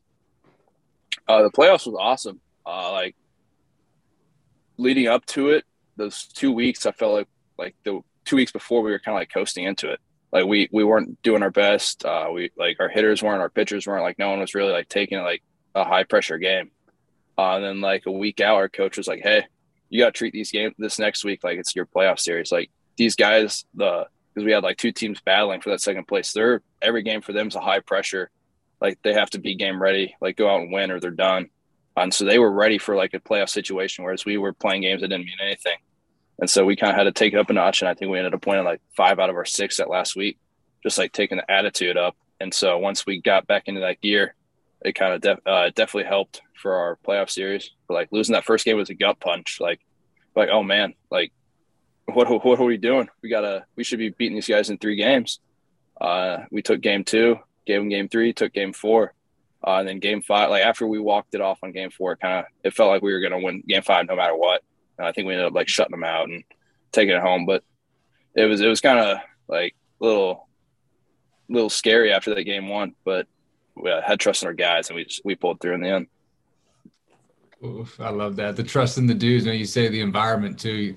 [1.28, 2.41] Uh, the playoffs was awesome.
[2.65, 3.15] Uh, like
[4.78, 5.65] leading up to it,
[6.02, 9.20] those two weeks, I felt like like the two weeks before we were kind of
[9.20, 10.00] like coasting into it.
[10.32, 12.06] Like we we weren't doing our best.
[12.06, 14.04] Uh, we like our hitters weren't, our pitchers weren't.
[14.04, 15.44] Like no one was really like taking like
[15.76, 16.72] a high pressure game.
[17.38, 19.46] Uh, and then like a week out, our coach was like, "Hey,
[19.90, 22.52] you got to treat these games this next week like it's your playoff series.
[22.52, 26.32] Like these guys, the because we had like two teams battling for that second place.
[26.32, 28.30] They're every game for them is a high pressure.
[28.80, 31.50] Like they have to be game ready, like go out and win or they're done.
[31.98, 35.02] And so they were ready for like a playoff situation, whereas we were playing games
[35.02, 35.78] that didn't mean anything.
[36.41, 37.82] And so we kind of had to take it up a notch.
[37.82, 40.15] And I think we ended up winning like five out of our six that last
[40.15, 40.39] week,
[40.84, 42.17] just like taking the attitude up.
[42.39, 44.34] And so once we got back into that gear,
[44.84, 47.69] it kind of def- uh, definitely helped for our playoff series.
[47.88, 49.60] But like losing that first game was a gut punch.
[49.62, 49.80] Like,
[50.36, 51.32] like oh man, like
[52.06, 53.08] what what are we doing?
[53.21, 55.39] We gotta we should be beating these guys in three games.
[55.99, 59.13] Uh, we took game two, gave them game three, took game four,
[59.65, 60.49] uh, and then game five.
[60.49, 63.13] Like after we walked it off on game four, kind of it felt like we
[63.13, 64.63] were gonna win game five no matter what.
[65.02, 66.44] And I think we ended up like shutting them out and
[66.92, 67.48] taking it home.
[67.48, 67.64] But
[68.36, 70.48] it was it was kind of like a little
[71.50, 73.28] little scary after that game one, but
[73.76, 75.90] we uh, had trust in our guys and we just, we pulled through in the
[75.90, 76.08] end.
[77.64, 78.56] Oof, I love that.
[78.56, 79.46] The trust in the dudes.
[79.48, 80.96] And you say the environment too.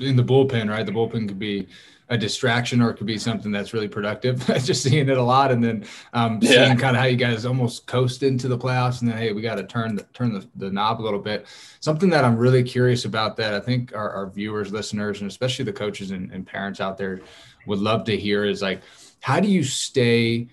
[0.00, 0.84] in the bullpen, right?
[0.84, 1.68] The bullpen could be
[2.08, 4.44] a distraction or it could be something that's really productive.
[4.64, 6.50] Just seeing it a lot, and then um, yeah.
[6.50, 9.42] seeing kind of how you guys almost coast into the playoffs, and then hey, we
[9.42, 11.46] got to turn the, turn the, the knob a little bit.
[11.80, 15.64] Something that I'm really curious about that I think our, our viewers, listeners, and especially
[15.64, 17.20] the coaches and, and parents out there
[17.66, 18.82] would love to hear is like,
[19.20, 20.48] how do you stay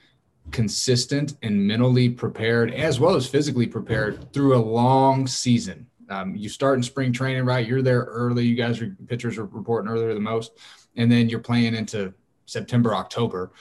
[0.51, 5.87] consistent and mentally prepared as well as physically prepared through a long season?
[6.09, 7.65] Um, you start in spring training, right?
[7.65, 8.43] You're there early.
[8.45, 10.51] You guys are pitchers are reporting earlier than most
[10.95, 12.13] and then you're playing into
[12.45, 13.51] September, October.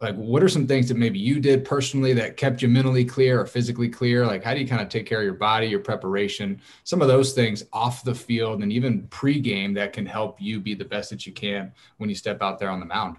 [0.00, 3.40] Like, what are some things that maybe you did personally that kept you mentally clear
[3.40, 4.24] or physically clear?
[4.24, 7.08] Like, how do you kind of take care of your body, your preparation, some of
[7.08, 11.10] those things off the field and even pre-game that can help you be the best
[11.10, 13.16] that you can when you step out there on the mound?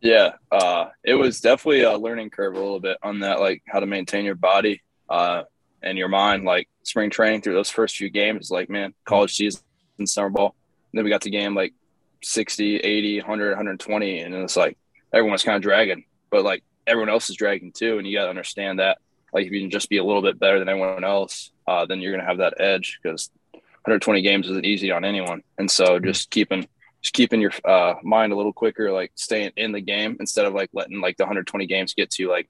[0.00, 3.80] Yeah, uh, it was definitely a learning curve a little bit on that, like how
[3.80, 5.42] to maintain your body uh,
[5.82, 6.44] and your mind.
[6.44, 9.60] Like spring training through those first few games, like man, college season,
[10.04, 10.54] summer ball.
[10.92, 11.74] And then we got to game like
[12.22, 14.20] 60, 80, 100, 120.
[14.20, 14.76] And it's like
[15.12, 17.98] everyone's kind of dragging, but like everyone else is dragging too.
[17.98, 18.98] And you got to understand that.
[19.32, 22.00] Like if you can just be a little bit better than everyone else, uh, then
[22.00, 25.42] you're going to have that edge because 120 games isn't easy on anyone.
[25.58, 26.06] And so mm-hmm.
[26.06, 26.66] just keeping,
[27.00, 30.54] just keeping your uh, mind a little quicker, like staying in the game instead of
[30.54, 32.30] like letting like the 120 games get to you.
[32.30, 32.48] Like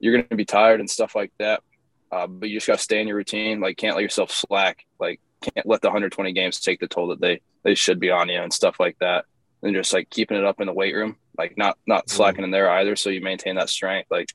[0.00, 1.62] you're going to be tired and stuff like that.
[2.10, 3.60] Uh, but you just got to stay in your routine.
[3.60, 4.84] Like can't let yourself slack.
[4.98, 8.28] Like can't let the 120 games take the toll that they they should be on
[8.28, 9.24] you and stuff like that.
[9.62, 12.16] And just like keeping it up in the weight room, like not not mm-hmm.
[12.16, 14.10] slacking in there either, so you maintain that strength.
[14.10, 14.28] Like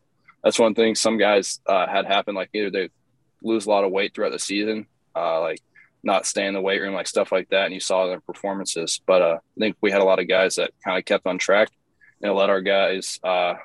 [0.43, 2.35] that's one thing some guys uh, had happen.
[2.35, 2.89] Like either they
[3.41, 5.61] lose a lot of weight throughout the season, uh, like
[6.03, 9.01] not stay in the weight room, like stuff like that, and you saw their performances.
[9.05, 11.39] But uh, I think we had a lot of guys that kind of kept on
[11.39, 11.69] track
[12.21, 13.55] and let our guys uh,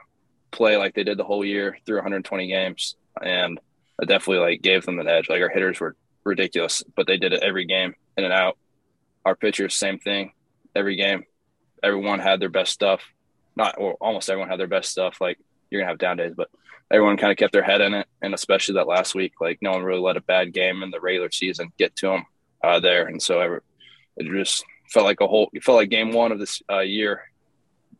[0.50, 3.61] play like they did the whole year through 120 games, and
[4.00, 5.29] I definitely like gave them an edge.
[5.29, 8.56] Like our hitters were ridiculous, but they did it every game in and out.
[9.24, 10.33] Our pitchers, same thing,
[10.74, 11.24] every game.
[11.83, 13.02] Everyone had their best stuff.
[13.56, 15.20] Not or almost everyone had their best stuff.
[15.20, 15.38] Like
[15.70, 16.50] you're gonna have down days, but
[16.90, 19.72] everyone kind of kept their head in it, and especially that last week, like no
[19.72, 22.24] one really let a bad game in the regular season get to them
[22.62, 23.61] uh, there, and so
[24.16, 25.50] it just felt like a whole.
[25.52, 27.30] It felt like game one of this uh, year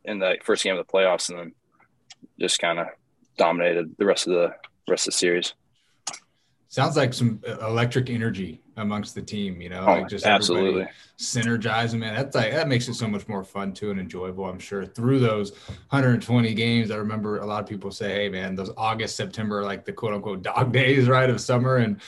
[0.05, 1.51] in the first game of the playoffs, and then
[2.39, 2.87] just kind of
[3.37, 4.53] dominated the rest of the
[4.89, 5.53] rest of the series.
[6.71, 10.87] Sounds like some electric energy amongst the team, you know, Oh, like just absolutely.
[11.19, 12.15] synergizing, man.
[12.15, 14.45] That's like that makes it so much more fun too and enjoyable.
[14.45, 15.51] I'm sure through those
[15.89, 16.89] 120 games.
[16.89, 20.13] I remember a lot of people say, "Hey, man, those August, September, like the quote
[20.13, 21.99] unquote dog days, right, of summer." And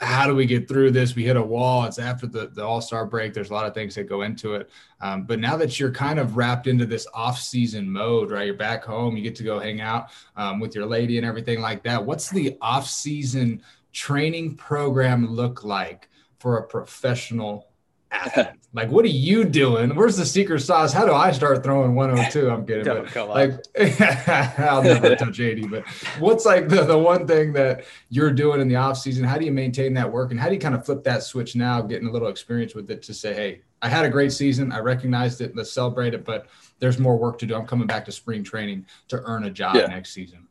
[0.00, 1.14] how do we get through this?
[1.14, 1.84] We hit a wall.
[1.84, 3.34] It's after the, the All Star break.
[3.34, 4.70] There's a lot of things that go into it.
[5.02, 8.46] Um, but now that you're kind of wrapped into this off season mode, right?
[8.46, 9.18] You're back home.
[9.18, 12.02] You get to go hang out um, with your lady and everything like that.
[12.02, 13.60] What's the off season
[13.92, 17.68] training program look like for a professional
[18.10, 18.48] athlete?
[18.72, 19.94] like, what are you doing?
[19.94, 20.92] Where's the secret sauce?
[20.92, 22.50] How do I start throwing 102?
[22.50, 22.84] I'm kidding.
[22.84, 23.52] Don't but like,
[24.58, 25.66] I'll never touch 80.
[25.68, 25.86] But
[26.18, 29.24] what's like the, the one thing that you're doing in the off season?
[29.24, 30.30] How do you maintain that work?
[30.30, 32.90] And how do you kind of flip that switch now, getting a little experience with
[32.90, 34.72] it to say, hey, I had a great season.
[34.72, 35.56] I recognized it.
[35.56, 36.24] Let's celebrate it.
[36.24, 36.48] But
[36.78, 37.54] there's more work to do.
[37.54, 39.86] I'm coming back to spring training to earn a job Yeah.
[39.86, 40.46] next season.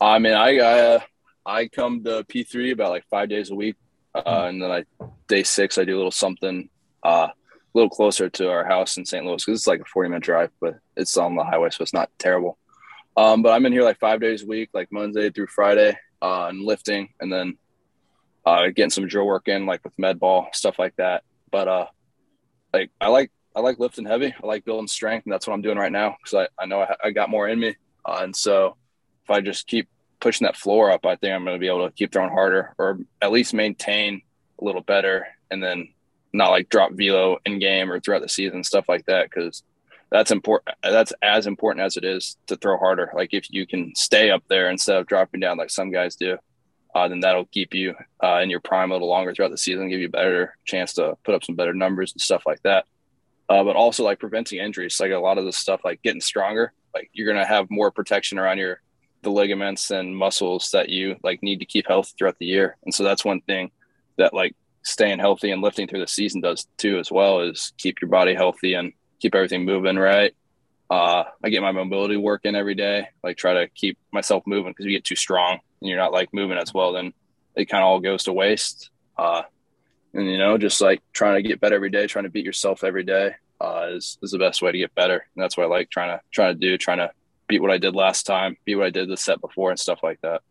[0.00, 1.00] I mean, I uh,
[1.44, 3.76] I come to P three about like five days a week,
[4.14, 4.48] uh, Hmm.
[4.48, 4.84] and then I
[5.28, 6.68] day six I do a little something
[7.02, 7.34] uh, a
[7.74, 9.24] little closer to our house in St.
[9.24, 11.94] Louis because it's like a forty minute drive, but it's on the highway, so it's
[11.94, 12.58] not terrible.
[13.16, 16.46] Um, but I'm in here like five days a week, like Monday through Friday, uh,
[16.48, 17.58] and lifting, and then
[18.46, 21.24] uh, getting some drill work in, like with med ball stuff like that.
[21.50, 21.86] But uh,
[22.72, 24.32] like I like I like lifting heavy.
[24.42, 26.80] I like building strength, and that's what I'm doing right now because I, I know
[26.80, 27.74] I, I got more in me,
[28.06, 28.76] uh, and so
[29.24, 29.88] if I just keep
[30.22, 32.74] pushing that floor up, I think I'm going to be able to keep throwing harder
[32.78, 34.22] or at least maintain
[34.60, 35.88] a little better and then
[36.32, 39.30] not like drop velo in game or throughout the season, stuff like that.
[39.30, 39.62] Cause
[40.10, 40.76] that's important.
[40.82, 43.10] That's as important as it is to throw harder.
[43.14, 46.38] Like if you can stay up there instead of dropping down like some guys do,
[46.94, 49.88] uh, then that'll keep you uh, in your prime a little longer throughout the season,
[49.88, 52.84] give you a better chance to put up some better numbers and stuff like that.
[53.48, 56.72] Uh, but also like preventing injuries, like a lot of this stuff, like getting stronger,
[56.94, 58.80] like you're going to have more protection around your
[59.22, 62.76] the ligaments and muscles that you like need to keep healthy throughout the year.
[62.84, 63.70] And so that's one thing
[64.18, 68.00] that like staying healthy and lifting through the season does too, as well is keep
[68.00, 70.34] your body healthy and keep everything moving right.
[70.90, 74.84] Uh, I get my mobility working every day, like try to keep myself moving because
[74.84, 77.14] you get too strong and you're not like moving as well, then
[77.56, 78.90] it kind of all goes to waste.
[79.16, 79.42] Uh,
[80.12, 82.84] and you know, just like trying to get better every day, trying to beat yourself
[82.84, 85.24] every day uh, is is the best way to get better.
[85.34, 87.10] And that's what I like trying to trying to do, trying to
[87.48, 90.00] beat what I did last time, beat what I did the set before, and stuff
[90.02, 90.42] like that.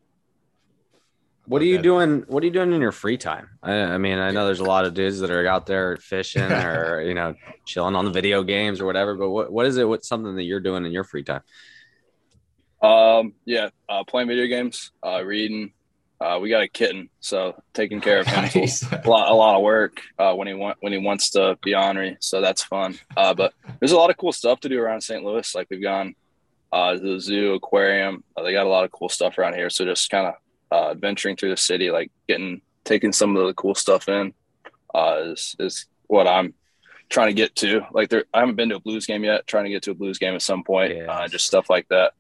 [1.45, 2.23] What are you doing?
[2.27, 3.49] What are you doing in your free time?
[3.63, 6.43] I, I mean, I know there's a lot of dudes that are out there fishing
[6.51, 9.15] or you know chilling on the video games or whatever.
[9.15, 9.87] But what what is it?
[9.87, 11.41] What's something that you're doing in your free time?
[12.81, 15.73] Um, yeah, uh, playing video games, uh, reading.
[16.19, 18.83] Uh, we got a kitten, so taking care of him Nice.
[18.83, 21.73] a lot, a lot of work uh, when he want when he wants to be
[21.73, 22.17] ornery.
[22.19, 22.99] So that's fun.
[23.17, 25.23] Uh, but there's a lot of cool stuff to do around St.
[25.23, 25.55] Louis.
[25.55, 26.13] Like we've gone
[26.71, 28.23] uh, the zoo, aquarium.
[28.35, 29.69] Uh, they got a lot of cool stuff around here.
[29.69, 30.33] So just kind of
[30.71, 34.33] uh, venturing through the city, like getting taking some of the cool stuff in,
[34.93, 36.53] uh, is is what I'm
[37.09, 37.81] trying to get to.
[37.91, 39.47] Like there, I haven't been to a Blues game yet.
[39.47, 40.95] Trying to get to a Blues game at some point.
[40.95, 41.11] Yeah.
[41.11, 42.13] Uh, just stuff like that.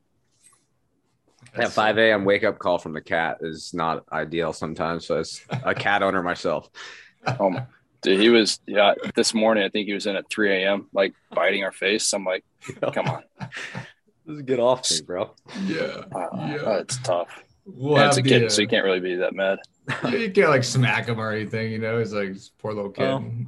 [1.55, 2.23] That 5 a.m.
[2.23, 5.05] wake up call from the cat is not ideal sometimes.
[5.05, 6.69] So as a cat owner myself,
[7.39, 7.65] Oh my,
[8.01, 8.93] dude, he was yeah.
[9.15, 10.87] This morning, I think he was in at 3 a.m.
[10.93, 12.13] like biting our face.
[12.13, 12.43] I'm like,
[12.93, 13.23] come on,
[14.27, 15.31] Just get off me, bro.
[15.65, 15.77] Yeah.
[16.15, 16.77] uh, Yeah.
[16.79, 17.43] it's tough.
[17.65, 19.59] We'll and it's a have the, kid, uh, so you can't really be that mad.
[20.11, 21.99] you can't like smack him or anything, you know.
[21.99, 23.05] He's like poor little kid.
[23.07, 23.47] Um,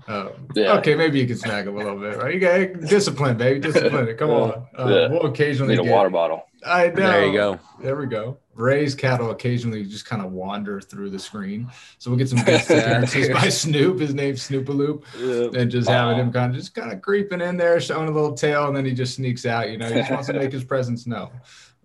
[0.55, 0.77] Yeah.
[0.77, 2.33] Okay, maybe you can smack him a little bit, right?
[2.33, 4.15] You got discipline, baby, discipline.
[4.17, 4.35] Come Yeah.
[4.35, 4.49] on.
[4.77, 5.07] Uh, Yeah.
[5.09, 6.43] We'll occasionally Need a get- water bottle.
[6.65, 6.93] I know.
[6.95, 7.59] There you go.
[7.81, 8.37] There we go.
[8.55, 12.69] Ray's cattle occasionally just kind of wander through the screen, so we'll get some guest
[12.69, 13.99] appearances by Snoop.
[13.99, 15.55] His name's Snoopaloop.
[15.55, 18.33] and just having him kind of just kind of creeping in there, showing a little
[18.33, 19.69] tail, and then he just sneaks out.
[19.69, 21.29] You know, he just wants to make his presence known.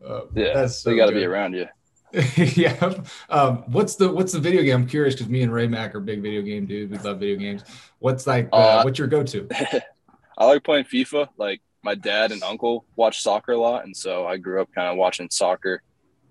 [0.07, 1.67] Uh, Yeah, that's so they got to be around you.
[2.37, 2.95] yeah.
[3.29, 4.83] Um, what's the what's the video game?
[4.83, 6.91] I'm curious because me and Ray Mac are big video game dudes.
[6.91, 7.65] We love video games.
[7.99, 8.49] What's like?
[8.53, 9.47] Uh, Uh, what's your go-to?
[10.39, 11.29] I like playing FIFA.
[11.37, 14.89] Like my dad and uncle watch soccer a lot, and so I grew up kind
[14.89, 15.83] of watching soccer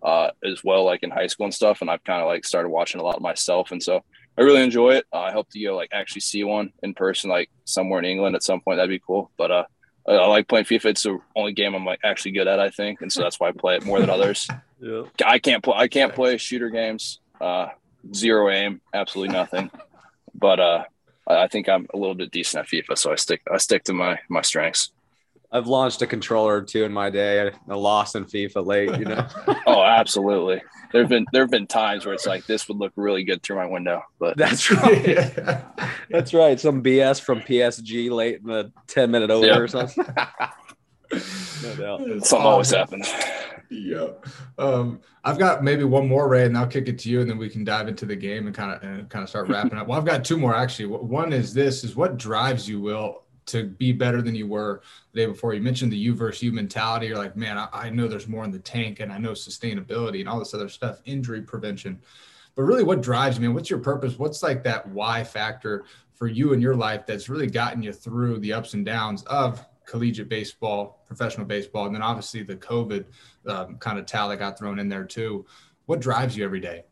[0.04, 1.82] uh, as well, like in high school and stuff.
[1.82, 4.04] And I've kind of like started watching a lot myself, and so
[4.38, 5.06] I really enjoy it.
[5.12, 8.36] Uh, I hope to go like actually see one in person, like somewhere in England
[8.36, 8.78] at some point.
[8.78, 9.32] That'd be cool.
[9.38, 9.64] But uh,
[10.08, 10.86] I like playing FIFA.
[10.86, 13.50] It's the only game I'm like actually good at, I think, and so that's why
[13.50, 14.48] I play it more than others.
[14.80, 15.06] Yeah.
[15.26, 15.74] I can't play.
[15.76, 17.20] I can't play shooter games.
[17.42, 17.70] Uh,
[18.14, 19.72] zero aim, absolutely nothing.
[20.36, 20.84] But uh,
[21.28, 23.42] I think I'm a little bit decent at FIFA, so I stick.
[23.52, 24.92] I stick to my my strengths.
[25.52, 27.52] I've launched a controller or two in my day.
[27.70, 29.26] A loss in FIFA late, you know.
[29.68, 30.62] oh, absolutely.
[30.92, 33.66] There've been there've been times where it's like this would look really good through my
[33.66, 35.34] window, but that's right.
[36.10, 36.60] that's right.
[36.60, 39.60] Some BS from PSG late in the ten minute over yep.
[39.60, 40.06] or something.
[41.64, 42.26] no doubt.
[42.26, 43.10] Something always happens.
[43.70, 44.08] Yeah.
[44.58, 47.38] Um, I've got maybe one more, Ray, and I'll kick it to you, and then
[47.38, 49.88] we can dive into the game and kind of and kind of start wrapping up.
[49.88, 50.88] Well, I've got two more actually.
[50.88, 54.82] One is this: is what drives you, Will, to be better than you were
[55.12, 55.54] the day before.
[55.54, 57.08] You mentioned the you versus you mentality.
[57.08, 60.20] You're like, man, I, I know there's more in the tank and I know sustainability
[60.20, 62.00] and all this other stuff, injury prevention.
[62.56, 63.48] But really, what drives me?
[63.48, 64.18] What's your purpose?
[64.18, 68.40] What's like that why factor for you in your life that's really gotten you through
[68.40, 73.06] the ups and downs of collegiate baseball, professional baseball, and then obviously the COVID
[73.48, 75.46] um, kind of tally got thrown in there too.
[75.86, 76.84] What drives you every day?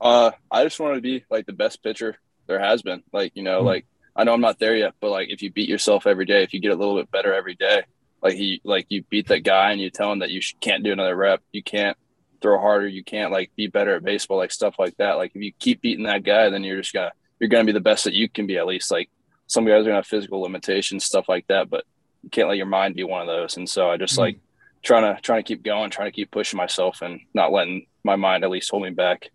[0.00, 3.02] Uh, I just want to be like the best pitcher there has been.
[3.12, 3.66] Like you know, mm-hmm.
[3.66, 3.86] like
[4.16, 6.54] I know I'm not there yet, but like if you beat yourself every day, if
[6.54, 7.82] you get a little bit better every day,
[8.22, 10.92] like he like you beat that guy and you tell him that you can't do
[10.92, 11.96] another rep, you can't
[12.40, 15.12] throw harder, you can't like be better at baseball, like stuff like that.
[15.12, 17.80] Like if you keep beating that guy, then you're just gonna you're gonna be the
[17.80, 18.90] best that you can be at least.
[18.90, 19.10] Like
[19.46, 21.84] some guys are gonna have physical limitations, stuff like that, but
[22.22, 23.56] you can't let your mind be one of those.
[23.56, 24.22] And so I just mm-hmm.
[24.22, 24.38] like
[24.82, 28.16] trying to trying to keep going, trying to keep pushing myself and not letting my
[28.16, 29.30] mind at least hold me back.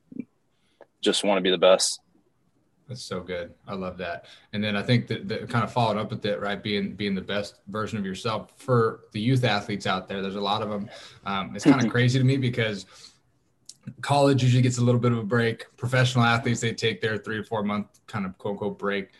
[1.01, 1.99] Just want to be the best.
[2.91, 3.53] That's so good.
[3.69, 4.25] I love that.
[4.51, 6.61] And then I think that, that kind of followed up with it, right?
[6.61, 10.21] Being being the best version of yourself for the youth athletes out there.
[10.21, 10.89] There's a lot of them.
[11.25, 12.85] Um, it's kind of crazy to me because
[14.01, 15.67] college usually gets a little bit of a break.
[15.77, 19.11] Professional athletes they take their three to four month kind of quote unquote break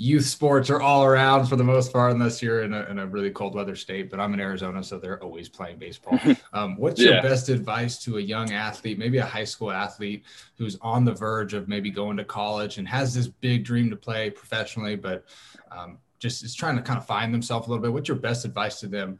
[0.00, 3.06] youth sports are all around for the most part, unless you're in a, in a
[3.06, 4.10] really cold weather state.
[4.10, 6.18] But I'm in Arizona, so they're always playing baseball.
[6.52, 7.12] Um, what's yeah.
[7.12, 10.24] your best advice to a young athlete, maybe a high school athlete
[10.56, 13.96] who's on the verge of maybe going to college and has this big dream to
[13.96, 15.24] play professionally, but
[15.70, 17.92] um, just is trying to kind of find themselves a little bit?
[17.92, 19.18] What's your best advice to them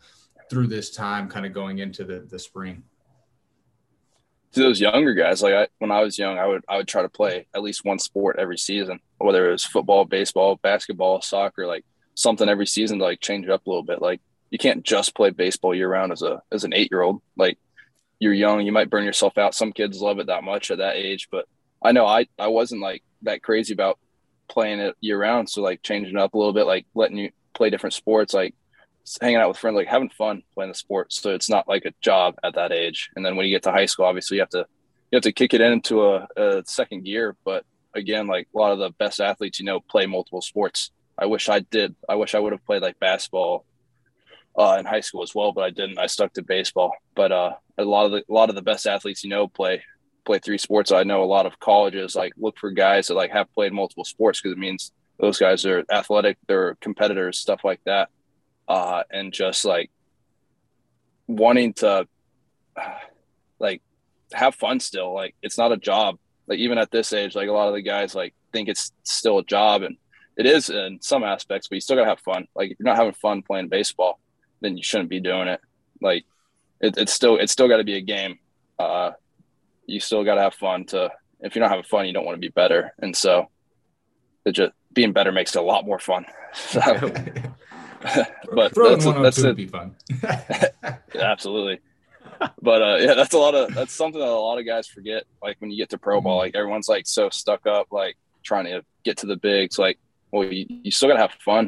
[0.49, 2.83] through this time, kind of going into the, the spring?
[4.53, 7.03] To those younger guys, like I, when I was young, I would I would try
[7.03, 11.67] to play at least one sport every season, whether it was football, baseball, basketball, soccer,
[11.67, 11.85] like
[12.15, 14.03] something every season to like change it up a little bit.
[14.03, 14.21] Like
[14.51, 17.23] you can't just play baseball year round as a as an eight year old.
[17.37, 17.59] Like
[18.19, 19.55] you're young, you might burn yourself out.
[19.55, 21.47] Some kids love it that much at that age, but
[21.83, 23.99] I know I I wasn't like that crazy about
[24.49, 25.49] playing it year round.
[25.49, 28.55] So like changing up a little bit, like letting you play different sports, like
[29.21, 31.13] hanging out with friends, like having fun playing the sport.
[31.13, 33.11] So it's not like a job at that age.
[33.17, 34.67] And then when you get to high school, obviously you have to
[35.11, 37.37] you have to kick it into a, a second gear.
[37.45, 40.91] But again, like a lot of the best athletes, you know, play multiple sports.
[41.19, 41.95] I wish I did.
[42.09, 43.65] I wish I would have played like basketball
[44.59, 45.99] uh, in high school as well, but I didn't.
[45.99, 46.93] I stuck to baseball.
[47.15, 49.83] But uh, a lot of the a lot of the best athletes, you know, play
[50.25, 50.93] play three sports.
[50.93, 54.05] I know a lot of colleges like look for guys that like have played multiple
[54.05, 58.09] sports because it means those guys are athletic, they're competitors, stuff like that
[58.71, 59.91] uh, and just like
[61.27, 62.07] wanting to
[63.59, 63.83] like
[64.33, 65.13] have fun still.
[65.13, 66.19] Like it's not a job.
[66.47, 69.39] Like even at this age, like a lot of the guys like think it's still
[69.39, 69.97] a job, and
[70.37, 71.67] it is in some aspects.
[71.67, 72.47] But you still gotta have fun.
[72.55, 74.21] Like if you're not having fun playing baseball,
[74.61, 75.61] then you shouldn't be doing it.
[76.01, 76.25] Like
[76.81, 78.39] it, it's still it's still got to be a game.
[78.79, 79.11] Uh,
[79.87, 80.85] you still got to have fun.
[80.87, 81.11] To
[81.41, 82.95] if you're not having fun, you don't want to be better.
[83.01, 83.49] And so,
[84.45, 86.25] it just being better makes it a lot more fun.
[86.53, 86.81] So,
[88.53, 89.47] but Throwing that's, one that's it.
[89.47, 89.95] would be fun.
[91.15, 91.81] absolutely.
[92.63, 95.25] But uh, yeah, that's a lot of that's something that a lot of guys forget.
[95.43, 96.47] Like when you get to pro ball, mm-hmm.
[96.47, 99.79] like everyone's like so stuck up, like trying to get to the bigs.
[99.79, 99.99] Like,
[100.31, 101.67] well, you, you still gotta have fun.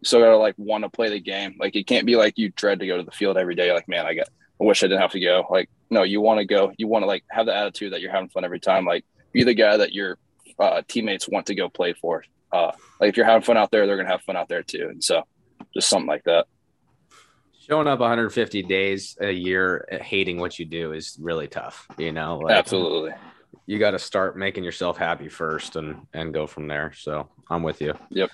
[0.00, 1.56] You still gotta like want to play the game.
[1.58, 3.72] Like it can't be like you dread to go to the field every day.
[3.72, 4.28] Like, man, I got
[4.60, 5.46] I wish I didn't have to go.
[5.50, 6.72] Like, no, you want to go.
[6.78, 8.86] You want to like have the attitude that you're having fun every time.
[8.86, 10.18] Like, be the guy that your
[10.58, 12.24] uh, teammates want to go play for.
[12.52, 12.70] Uh,
[13.00, 14.88] like if you're having fun out there, they're gonna have fun out there too.
[14.90, 15.24] And so
[15.74, 16.46] just something like that.
[17.68, 22.12] Showing up 150 days a year uh, hating what you do is really tough, you
[22.12, 22.38] know.
[22.38, 23.12] Like, Absolutely.
[23.66, 26.92] You got to start making yourself happy first and and go from there.
[26.94, 27.94] So I'm with you.
[28.10, 28.30] Yep.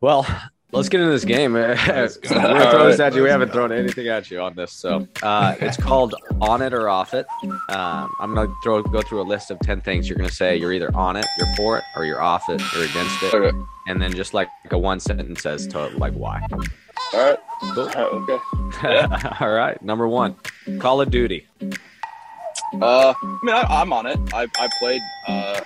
[0.00, 0.24] Well,
[0.72, 1.52] let's get into this game.
[1.54, 3.22] We're gonna throw this at you.
[3.22, 6.88] We haven't thrown anything at you on this, so uh, it's called on it or
[6.88, 7.26] off it.
[7.68, 10.08] Um, I'm gonna throw go through a list of ten things.
[10.08, 12.84] You're gonna say you're either on it, you're for it, or you're off it, you're
[12.84, 13.56] against it, okay.
[13.88, 16.40] and then just like a one sentence says to like why.
[16.52, 16.60] All
[17.14, 17.38] right.
[17.74, 17.88] Cool.
[17.88, 18.38] okay.
[18.82, 19.36] Yeah.
[19.40, 19.80] All right.
[19.82, 20.36] Number one,
[20.78, 21.46] Call of Duty.
[22.80, 24.18] Uh, I mean, I, am on it.
[24.32, 25.00] I I played.
[25.26, 25.60] Uh.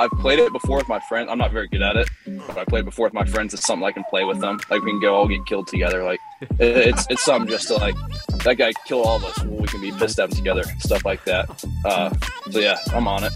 [0.00, 1.28] I've played it before with my friends.
[1.30, 2.08] I'm not very good at it,
[2.46, 3.52] but I played before with my friends.
[3.52, 4.58] It's something I can play with them.
[4.70, 6.02] Like we can go all get killed together.
[6.02, 6.20] Like
[6.58, 7.94] it's it's something just to like
[8.44, 9.44] that guy kill all of us.
[9.44, 11.64] We can be pissed at him together, stuff like that.
[11.84, 12.14] Uh,
[12.50, 13.32] so yeah, I'm on it.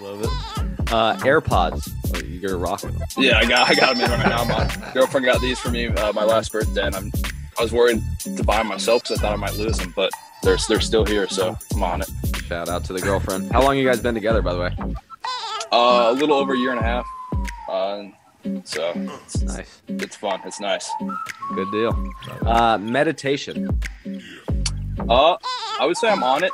[0.00, 0.92] Love it.
[0.92, 1.88] Uh, AirPods.
[2.12, 3.06] Oh, you're rocking them.
[3.16, 4.42] Yeah, I got I got them in right now.
[4.42, 7.12] My girlfriend got these for me uh, my last birthday, and I'm
[7.56, 10.10] I was worried to buy them myself because I thought I might lose them, but
[10.42, 12.10] they're they're still here, so I'm on it.
[12.46, 13.52] Shout out to the girlfriend.
[13.52, 14.94] How long you guys been together, by the way?
[15.72, 17.06] Uh, a little over a year and a half.
[17.68, 18.04] Uh,
[18.64, 19.82] so it's, Nice.
[19.88, 20.40] it's fun.
[20.44, 20.90] It's nice.
[21.54, 22.12] Good deal.
[22.46, 23.78] Uh, meditation.
[25.08, 25.36] Uh,
[25.78, 26.52] I would say I'm on it.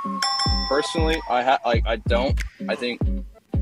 [0.69, 2.39] Personally, I ha- like I don't.
[2.69, 3.01] I think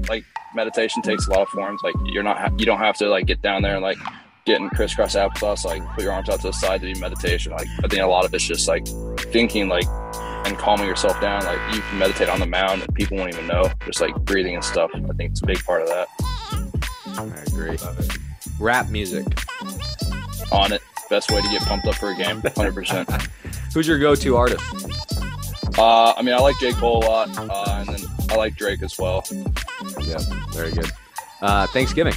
[0.09, 0.25] like
[0.55, 1.81] meditation takes a lot of forms.
[1.85, 3.99] Like you're not ha- you don't have to like get down there and like
[4.47, 5.65] get in crisscross applesauce.
[5.65, 7.53] Like put your arms out to the side to do meditation.
[7.53, 8.87] Like I think a lot of it's just like
[9.33, 9.87] thinking like
[10.45, 11.45] and calming yourself down.
[11.45, 13.71] Like you can meditate on the mound and people won't even know.
[13.85, 14.91] Just like breathing and stuff.
[14.95, 16.09] I think it's a big part of that.
[17.17, 17.79] I agree.
[18.59, 19.27] Rap music.
[20.53, 20.83] On it.
[21.11, 22.41] Best way to get pumped up for a game.
[22.57, 23.11] Hundred percent.
[23.75, 24.65] Who's your go-to artist?
[25.77, 28.83] Uh, I mean, I like J Cole a lot, uh, and then I like Drake
[28.83, 29.25] as well.
[30.01, 30.19] Yeah,
[30.53, 30.91] very good.
[31.43, 32.15] Uh, Thanksgiving.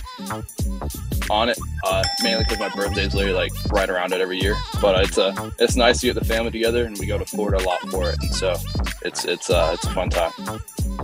[1.30, 4.56] On it, uh, mainly because my birthday is literally like right around it every year.
[4.82, 7.64] But it's uh, it's nice to get the family together, and we go to Florida
[7.64, 8.56] a lot for it, and so
[9.04, 10.32] it's it's uh, it's a fun time.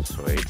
[0.03, 0.45] Sweet.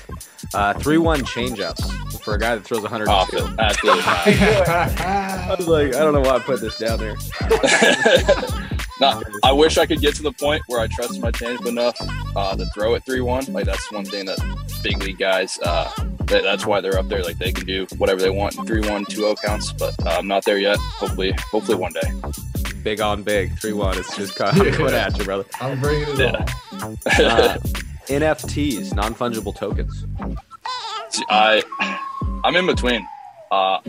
[0.54, 3.12] Uh, three-one change-ups for a guy that throws 102.
[3.12, 4.04] Awesome, absolutely.
[4.06, 7.16] I was like, I don't know why I put this down there.
[9.00, 11.98] Nah, I wish I could get to the point where I trust my changeup enough
[12.36, 13.44] uh, to throw it three one.
[13.52, 14.38] Like that's one thing that
[14.84, 15.60] big league guys.
[15.60, 15.92] Uh,
[16.34, 17.24] that, that's why they're up there.
[17.24, 19.72] Like they can do whatever they want, three one, two zero counts.
[19.72, 20.78] But uh, I'm not there yet.
[20.78, 22.12] Hopefully, hopefully one day.
[22.84, 23.58] Big on big.
[23.60, 23.98] Three-one.
[23.98, 25.46] It's just kind of coming at you, brother.
[25.62, 26.46] I'm bringing it Yeah.
[26.84, 26.98] all.
[27.06, 27.58] Uh,
[28.08, 30.06] NFTs, non-fungible tokens.
[31.30, 31.64] I
[32.44, 33.08] I'm in between.
[33.52, 33.80] Uh,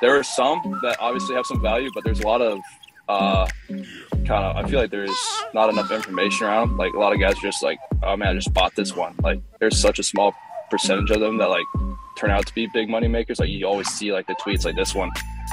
[0.00, 2.58] there are some that obviously have some value, but there's a lot of
[3.08, 4.56] uh, kind of.
[4.56, 5.16] I feel like there's
[5.54, 6.76] not enough information around.
[6.76, 9.14] Like a lot of guys are just like, oh man, I just bought this one.
[9.22, 10.34] Like there's such a small
[10.70, 11.66] percentage of them that like
[12.16, 13.38] turn out to be big money makers.
[13.38, 15.10] Like you always see like the tweets like this one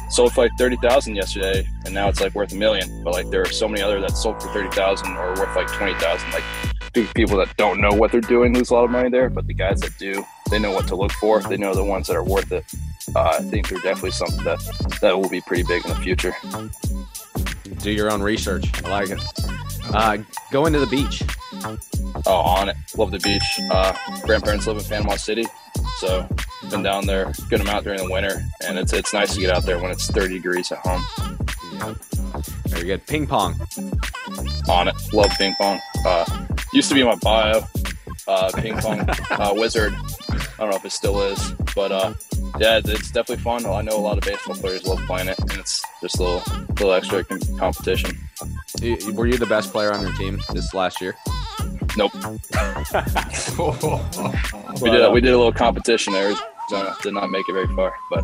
[0.09, 3.03] sold for like thirty thousand yesterday, and now it's like worth a million.
[3.03, 5.67] But like there are so many other that sold for thirty thousand or worth like
[5.67, 6.31] twenty thousand.
[6.31, 6.43] Like
[6.93, 9.47] big people that don't know what they're doing lose a lot of money there, but
[9.47, 11.41] the guys that do, they know what to look for.
[11.41, 12.65] They know the ones that are worth it.
[13.15, 14.59] Uh, I think they're definitely something that
[15.01, 16.35] that will be pretty big in the future.
[17.81, 18.83] Do your own research.
[18.83, 19.19] I like it.
[19.93, 20.17] Uh,
[20.51, 21.23] going to the beach.
[22.25, 22.75] Oh, on it.
[22.97, 23.43] Love the beach.
[23.71, 25.45] Uh, grandparents live in Panama City,
[25.99, 26.27] so
[26.69, 29.49] been down there a good amount during the winter, and it's it's nice to get
[29.49, 31.03] out there when it's 30 degrees at home.
[31.73, 31.93] Yeah.
[32.67, 33.05] Very good.
[33.07, 33.59] Ping pong.
[34.69, 34.95] On it.
[35.11, 35.79] Love ping pong.
[36.05, 36.25] Uh,
[36.73, 37.63] used to be my bio.
[38.27, 39.01] Uh, ping pong
[39.31, 39.93] uh, wizard.
[40.29, 42.13] I don't know if it still is, but uh,
[42.59, 43.65] yeah, it's- it's definitely fun.
[43.65, 46.43] I know a lot of baseball players love playing it, and it's just a little
[46.69, 47.23] little extra
[47.57, 48.17] competition.
[49.13, 51.15] Were you the best player on your team this last year?
[51.97, 52.11] Nope.
[54.81, 56.33] We did we did a little competition there.
[56.71, 58.23] Arizona did not make it very far, but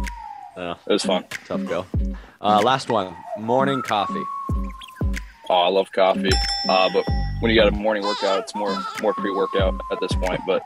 [0.57, 1.23] it was fun.
[1.45, 1.85] tough go.
[2.41, 3.15] Uh, last one.
[3.37, 4.23] Morning coffee.
[5.49, 6.29] Oh, I love coffee.
[6.67, 7.05] Uh, but
[7.39, 10.41] when you got a morning workout, it's more more pre workout at this point.
[10.45, 10.61] But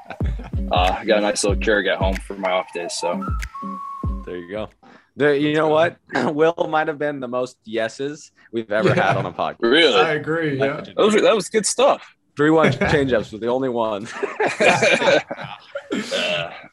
[0.71, 2.93] uh, I got a nice little Keurig at home for my off days.
[2.95, 3.23] So
[4.25, 4.69] There you go.
[5.15, 5.97] There, you know what?
[6.33, 9.57] Will might have been the most yeses we've ever had on a podcast.
[9.59, 10.57] Really, I agree.
[10.57, 10.81] Yeah.
[10.81, 12.15] that was that was good stuff.
[12.35, 14.07] Three one change-ups was the only one.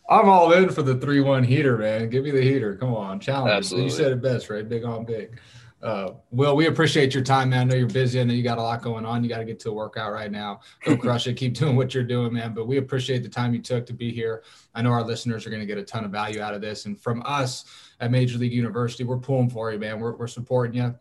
[0.09, 2.09] I'm all in for the three one heater, man.
[2.09, 2.77] Give me the heater.
[2.77, 3.53] Come on, challenge.
[3.53, 3.91] Absolutely.
[3.91, 4.69] You said it best, right?
[4.69, 5.39] Big on big.
[5.83, 7.61] Uh, Will, we appreciate your time, man.
[7.61, 8.21] I know you're busy.
[8.21, 9.23] I know you got a lot going on.
[9.23, 10.61] You got to get to a workout right now.
[10.85, 11.35] Go crush it.
[11.35, 12.53] Keep doing what you're doing, man.
[12.53, 14.43] But we appreciate the time you took to be here.
[14.75, 16.85] I know our listeners are going to get a ton of value out of this.
[16.85, 17.65] And from us
[18.01, 20.01] at Major League University, we're pulling for you, man.
[20.01, 20.95] We're, we're supporting you.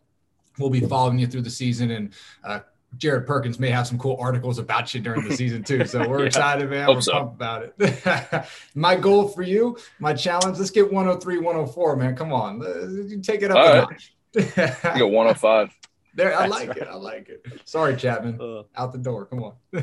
[0.58, 1.92] We'll be following you through the season.
[1.92, 2.14] And
[2.46, 2.60] uh,
[2.98, 5.86] Jared Perkins may have some cool articles about you during the season too.
[5.86, 6.88] So we're Yeah, excited, man.
[6.88, 7.12] We're so.
[7.14, 8.46] pumped about it.
[8.76, 12.16] my goal for you, my challenge, let's get 103, 104, man.
[12.16, 12.60] Come on.
[13.10, 13.90] You take it up All a right.
[13.90, 14.14] notch.
[14.58, 15.70] I got 105.
[16.16, 16.78] there, I That's like right.
[16.78, 16.88] it.
[16.88, 17.46] I like it.
[17.66, 18.40] Sorry, Chapman.
[18.42, 19.26] Uh, Out the door.
[19.26, 19.54] Come on.
[19.72, 19.80] we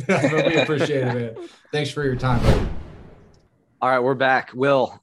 [0.57, 1.49] appreciate it, man.
[1.73, 2.69] Thanks for your time, buddy.
[3.81, 4.51] All right, we're back.
[4.55, 5.01] Will,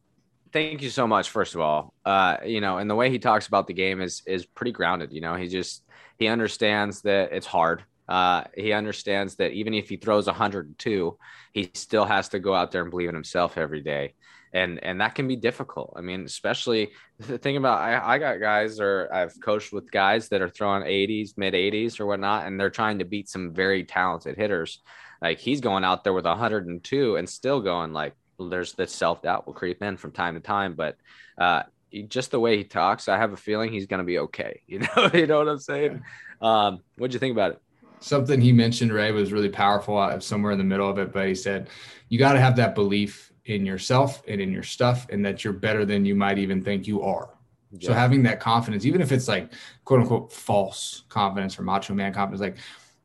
[0.51, 1.29] thank you so much.
[1.29, 4.23] First of all, uh, you know, and the way he talks about the game is
[4.25, 5.13] is pretty grounded.
[5.13, 5.83] You know, he just
[6.17, 7.83] he understands that it's hard.
[8.13, 11.17] Uh, he understands that even if he throws 102,
[11.51, 14.13] he still has to go out there and believe in himself every day,
[14.53, 15.95] and and that can be difficult.
[15.95, 20.29] I mean, especially the thing about I, I got guys or I've coached with guys
[20.29, 23.83] that are throwing 80s, mid 80s or whatnot, and they're trying to beat some very
[23.83, 24.83] talented hitters.
[25.19, 29.47] Like he's going out there with 102 and still going like there's that self doubt
[29.47, 30.97] will creep in from time to time, but
[31.39, 31.63] uh,
[32.09, 34.61] just the way he talks, I have a feeling he's going to be okay.
[34.67, 36.03] You know, you know what I'm saying?
[36.41, 37.62] Um, what'd you think about it?
[38.03, 39.97] Something he mentioned, Ray, was really powerful.
[39.97, 41.69] I was somewhere in the middle of it, but he said,
[42.09, 45.53] you got to have that belief in yourself and in your stuff and that you're
[45.53, 47.29] better than you might even think you are.
[47.71, 47.87] Yeah.
[47.87, 49.53] So having that confidence, even if it's like
[49.85, 52.57] quote unquote false confidence or macho man confidence, like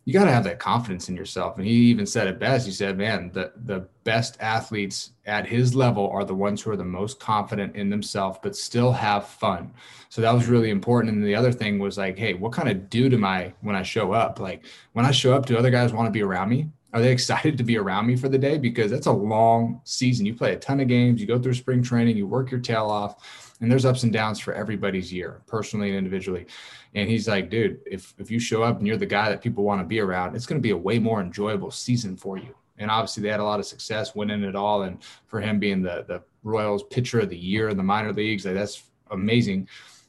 [0.08, 1.58] you got to have that confidence in yourself.
[1.58, 2.64] And he even said it best.
[2.64, 6.78] He said, man, the, the best athletes at his level are the ones who are
[6.78, 9.70] the most confident in themselves, but still have fun.
[10.08, 11.14] So that was really important.
[11.14, 13.82] And the other thing was like, hey, what kind of dude am I when I
[13.82, 14.40] show up?
[14.40, 16.70] Like when I show up, do other guys want to be around me?
[16.92, 18.56] Are they excited to be around me for the day?
[18.56, 20.24] Because that's a long season.
[20.24, 22.86] You play a ton of games, you go through spring training, you work your tail
[22.86, 26.46] off, and there's ups and downs for everybody's year, personally and individually.
[26.94, 29.64] And he's like, dude, if if you show up and you're the guy that people
[29.64, 32.54] want to be around, it's going to be a way more enjoyable season for you.
[32.78, 35.82] And obviously, they had a lot of success winning it all, and for him being
[35.82, 39.68] the the Royals pitcher of the year in the minor leagues, like that's amazing.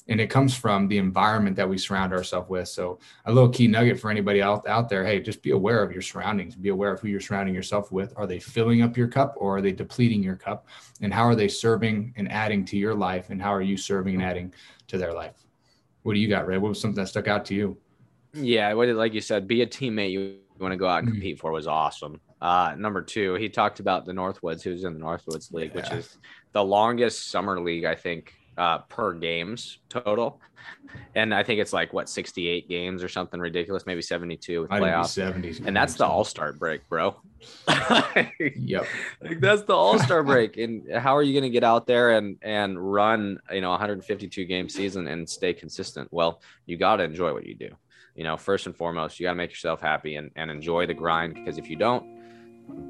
[0.10, 2.68] And it comes from the environment that we surround ourselves with.
[2.68, 5.91] So a little key nugget for anybody out, out there, hey, just be aware of
[5.91, 6.55] your surroundings.
[6.55, 8.14] Be aware of who you're surrounding yourself with.
[8.18, 10.68] Are they filling up your cup or are they depleting your cup?
[11.01, 13.30] And how are they serving and adding to your life?
[13.30, 14.53] And how are you serving and adding
[14.88, 15.45] to their life?
[16.03, 16.57] What do you got, Ray?
[16.57, 17.78] What was something that stuck out to you?
[18.34, 21.16] Yeah, what like you said, be a teammate you want to go out and mm-hmm.
[21.16, 21.41] compete mm-hmm.
[21.41, 22.20] for was awesome.
[22.41, 25.82] Uh, number two, he talked about the Northwoods, who's in the Northwoods League, yeah.
[25.82, 26.18] which is
[26.53, 30.41] the longest summer league I think uh, per games total.
[31.16, 35.18] And I think it's like what 68 games or something ridiculous, maybe 72 with playoffs.
[35.18, 35.66] 70s.
[35.66, 37.16] And that's the All Star break, bro.
[38.55, 38.86] yep.
[39.22, 40.57] Like that's the All Star break.
[40.57, 44.45] And how are you going to get out there and and run you know 152
[44.45, 46.10] game season and stay consistent?
[46.12, 47.70] Well, you got to enjoy what you do.
[48.16, 50.93] You know, first and foremost, you got to make yourself happy and, and enjoy the
[50.93, 52.05] grind because if you don't,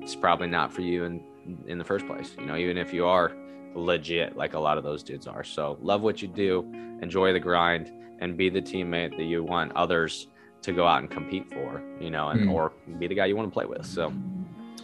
[0.02, 1.24] it's probably not for you in
[1.68, 2.36] in the first place.
[2.40, 3.32] You know, even if you are
[3.76, 5.44] legit like a lot of those dudes are.
[5.44, 6.70] So love what you do,
[7.02, 10.28] enjoy the grind, and be the teammate that you want others
[10.62, 12.52] to go out and compete for, you know, and mm.
[12.52, 13.86] or be the guy you want to play with.
[13.86, 14.14] So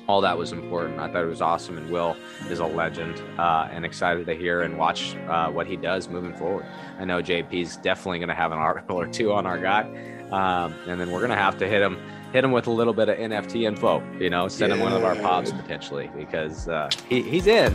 [0.07, 0.99] all that was important.
[0.99, 2.15] I thought it was awesome, and Will
[2.49, 6.33] is a legend, uh, and excited to hear and watch uh, what he does moving
[6.35, 6.65] forward.
[6.99, 9.81] I know JP's definitely going to have an article or two on our guy,
[10.31, 11.99] um, and then we're going to have to hit him
[12.33, 14.03] hit him with a little bit of NFT info.
[14.19, 14.77] You know, send yeah.
[14.77, 17.73] him one of our pods potentially because uh, he, he's in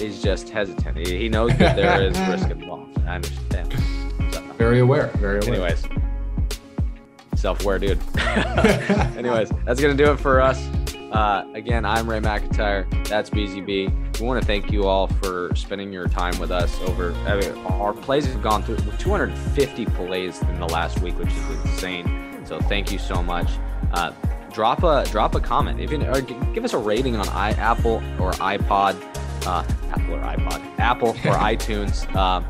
[0.00, 0.96] he's just hesitant.
[0.96, 2.98] He, he knows that there is risk involved.
[3.06, 3.72] I understand.
[4.32, 5.08] So, very aware.
[5.18, 5.54] Very aware.
[5.54, 5.84] Anyways,
[7.34, 8.00] self-aware dude.
[9.16, 10.58] anyways, that's gonna do it for us.
[11.12, 12.86] Uh, again, I'm Ray McIntyre.
[13.08, 14.20] That's BZB.
[14.20, 16.78] We want to thank you all for spending your time with us.
[16.82, 21.28] Over I mean, our plays have gone through 250 plays in the last week, which
[21.28, 22.42] is insane.
[22.44, 23.50] So thank you so much.
[23.92, 24.12] Uh,
[24.52, 28.32] drop a drop a comment, even or give us a rating on i Apple or
[28.32, 29.09] iPod
[29.46, 31.14] uh, Apple or iPod, Apple or
[31.50, 32.42] iTunes, uh,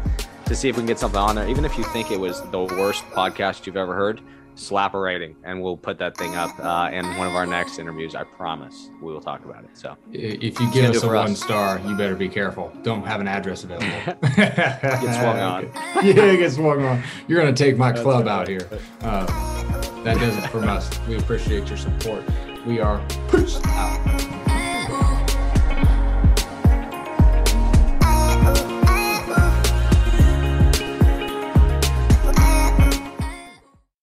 [0.46, 1.48] to see if we can get something on there.
[1.48, 4.20] Even if you think it was the worst podcast you've ever heard,
[4.54, 7.78] slap a rating, and we'll put that thing up uh, in one of our next
[7.78, 8.14] interviews.
[8.14, 9.70] I promise we will talk about it.
[9.74, 11.42] So if you give us a one us.
[11.42, 12.72] star, you better be careful.
[12.82, 13.86] Don't have an address available.
[14.36, 15.72] get swung on.
[16.02, 17.02] yeah, get swung on.
[17.26, 18.68] You're gonna take my club out here.
[19.00, 19.26] Uh,
[20.02, 20.90] that does it from us.
[21.06, 22.24] We appreciate your support.
[22.66, 24.49] We are peace out.